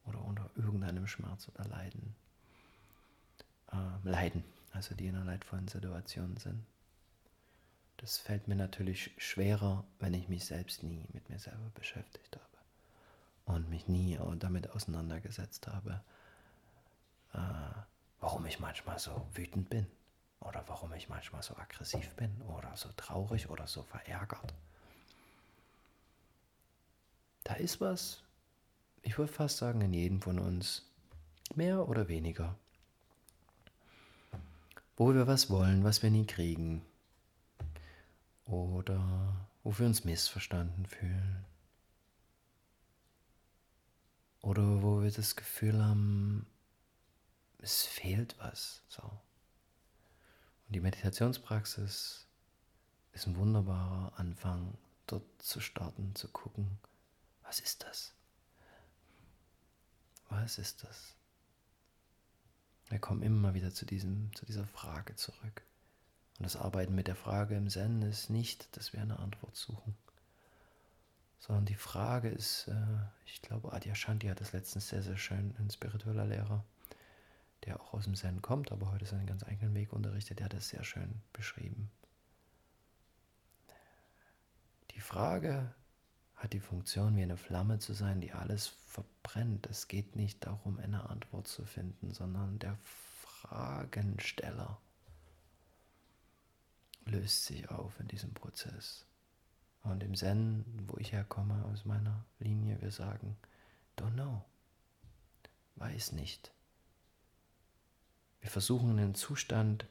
[0.05, 2.14] oder unter irgendeinem Schmerz oder Leiden
[3.72, 4.45] äh, leiden,
[4.79, 6.64] also die in einer leidvollen Situation sind.
[7.97, 13.57] Das fällt mir natürlich schwerer, wenn ich mich selbst nie mit mir selber beschäftigt habe
[13.57, 16.01] und mich nie damit auseinandergesetzt habe,
[17.35, 17.39] äh,
[18.20, 19.89] warum ich manchmal so wütend bin
[20.39, 24.55] oder warum ich manchmal so aggressiv bin oder so traurig oder so verärgert.
[27.43, 28.22] Da ist was,
[29.03, 30.87] ich würde fast sagen, in jedem von uns,
[31.57, 32.55] mehr oder weniger,
[34.99, 36.85] wo wir was wollen, was wir nie kriegen
[38.47, 41.47] oder wo wir uns missverstanden fühlen
[44.41, 46.47] oder wo wir das Gefühl haben,
[47.59, 48.83] es fehlt was.
[48.89, 49.03] So.
[49.03, 52.27] Und die Meditationspraxis
[53.13, 54.77] ist ein wunderbarer Anfang,
[55.07, 56.79] dort zu starten, zu gucken,
[57.43, 58.13] was ist das?
[60.29, 61.18] Was ist das?
[62.89, 65.62] Wir kommen immer wieder zu, diesem, zu dieser Frage zurück.
[66.39, 69.97] Und das Arbeiten mit der Frage im Zen ist nicht, dass wir eine Antwort suchen,
[71.41, 72.74] sondern die Frage ist, äh,
[73.26, 76.64] ich glaube, Adyashanti hat das letztens sehr, sehr schön, ein spiritueller Lehrer,
[77.64, 80.55] der auch aus dem Zen kommt, aber heute seinen ganz eigenen Weg unterrichtet, der hat
[80.55, 81.91] das sehr schön beschrieben.
[84.93, 85.74] Die Frage
[86.39, 89.66] hat die Funktion, wie eine Flamme zu sein, die alles verbrennt.
[89.66, 94.78] Es geht nicht darum, eine Antwort zu finden, sondern der Fragensteller
[97.05, 99.05] löst sich auf in diesem Prozess.
[99.82, 103.36] Und im Zen, wo ich herkomme aus meiner Linie, wir sagen,
[103.97, 104.45] don't know,
[105.76, 106.53] weiß nicht.
[108.41, 109.86] Wir versuchen einen Zustand,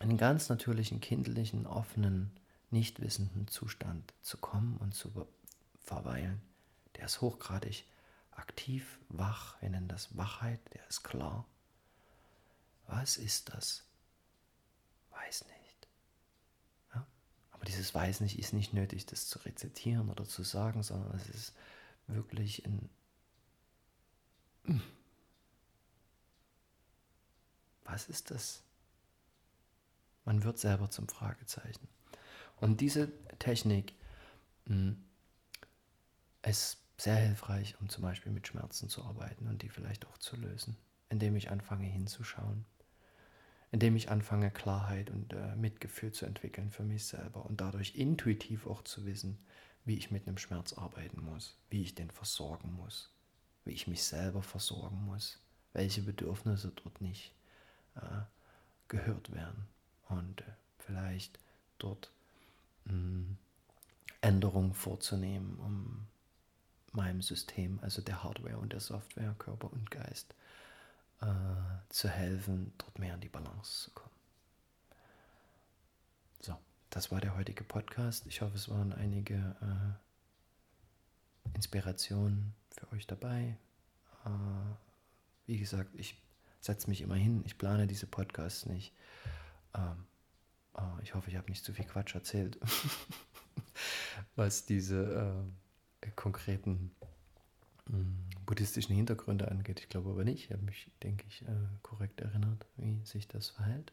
[0.00, 2.30] einen ganz natürlichen, kindlichen, offenen,
[2.70, 5.10] nicht wissenden Zustand zu kommen und zu
[5.88, 6.40] verweilen.
[6.96, 7.84] Der ist hochgradig
[8.30, 11.44] aktiv, wach, wir nennen das Wachheit, der ist klar.
[12.86, 13.84] Was ist das?
[15.10, 15.88] Weiß nicht.
[16.94, 17.06] Ja?
[17.50, 21.28] Aber dieses Weiß nicht ist nicht nötig, das zu rezitieren oder zu sagen, sondern es
[21.28, 21.54] ist
[22.06, 22.88] wirklich in...
[27.84, 28.62] Was ist das?
[30.24, 31.88] Man wird selber zum Fragezeichen.
[32.56, 33.94] Und diese Technik
[34.66, 35.07] hm,
[36.42, 40.36] ist sehr hilfreich, um zum Beispiel mit Schmerzen zu arbeiten und die vielleicht auch zu
[40.36, 40.76] lösen,
[41.10, 42.64] indem ich anfange hinzuschauen,
[43.70, 48.66] indem ich anfange Klarheit und äh, Mitgefühl zu entwickeln für mich selber und dadurch intuitiv
[48.66, 49.38] auch zu wissen,
[49.84, 53.10] wie ich mit einem Schmerz arbeiten muss, wie ich den versorgen muss,
[53.64, 55.38] wie ich mich selber versorgen muss,
[55.72, 57.32] welche Bedürfnisse dort nicht
[57.94, 58.22] äh,
[58.88, 59.68] gehört werden
[60.08, 60.44] und äh,
[60.78, 61.38] vielleicht
[61.78, 62.10] dort
[62.84, 63.38] mh, hm,
[64.20, 66.06] Änderungen vorzunehmen, um
[66.92, 70.34] meinem System, also der Hardware und der Software, Körper und Geist,
[71.20, 71.26] äh,
[71.88, 74.14] zu helfen, dort mehr in die Balance zu kommen.
[76.40, 76.56] So,
[76.90, 78.26] das war der heutige Podcast.
[78.26, 83.56] Ich hoffe, es waren einige äh, Inspirationen für euch dabei.
[84.24, 84.30] Äh,
[85.46, 86.20] wie gesagt, ich
[86.60, 88.92] setze mich immer hin, ich plane diese Podcasts nicht.
[89.74, 90.04] Ähm,
[90.76, 92.58] äh, ich hoffe, ich habe nicht zu viel Quatsch erzählt,
[94.36, 95.67] was diese äh,
[96.10, 96.90] konkreten
[97.86, 99.80] mm, buddhistischen Hintergründe angeht.
[99.80, 100.44] Ich glaube aber nicht.
[100.44, 101.52] Ich habe mich, denke ich, äh,
[101.82, 103.92] korrekt erinnert, wie sich das verhält.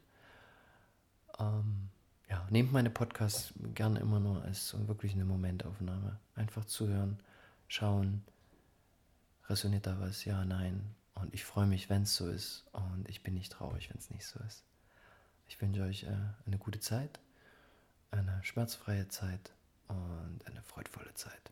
[1.39, 1.89] Ähm,
[2.29, 6.19] ja, nehmt meine Podcasts gerne immer nur als so wirklich eine Momentaufnahme.
[6.35, 7.19] Einfach zuhören,
[7.67, 8.23] schauen,
[9.47, 10.95] resoniert da was, ja, nein.
[11.13, 12.65] Und ich freue mich, wenn es so ist.
[12.71, 14.63] Und ich bin nicht traurig, wenn es nicht so ist.
[15.47, 17.19] Ich wünsche euch äh, eine gute Zeit,
[18.11, 19.53] eine schmerzfreie Zeit
[19.87, 21.51] und eine freudvolle Zeit.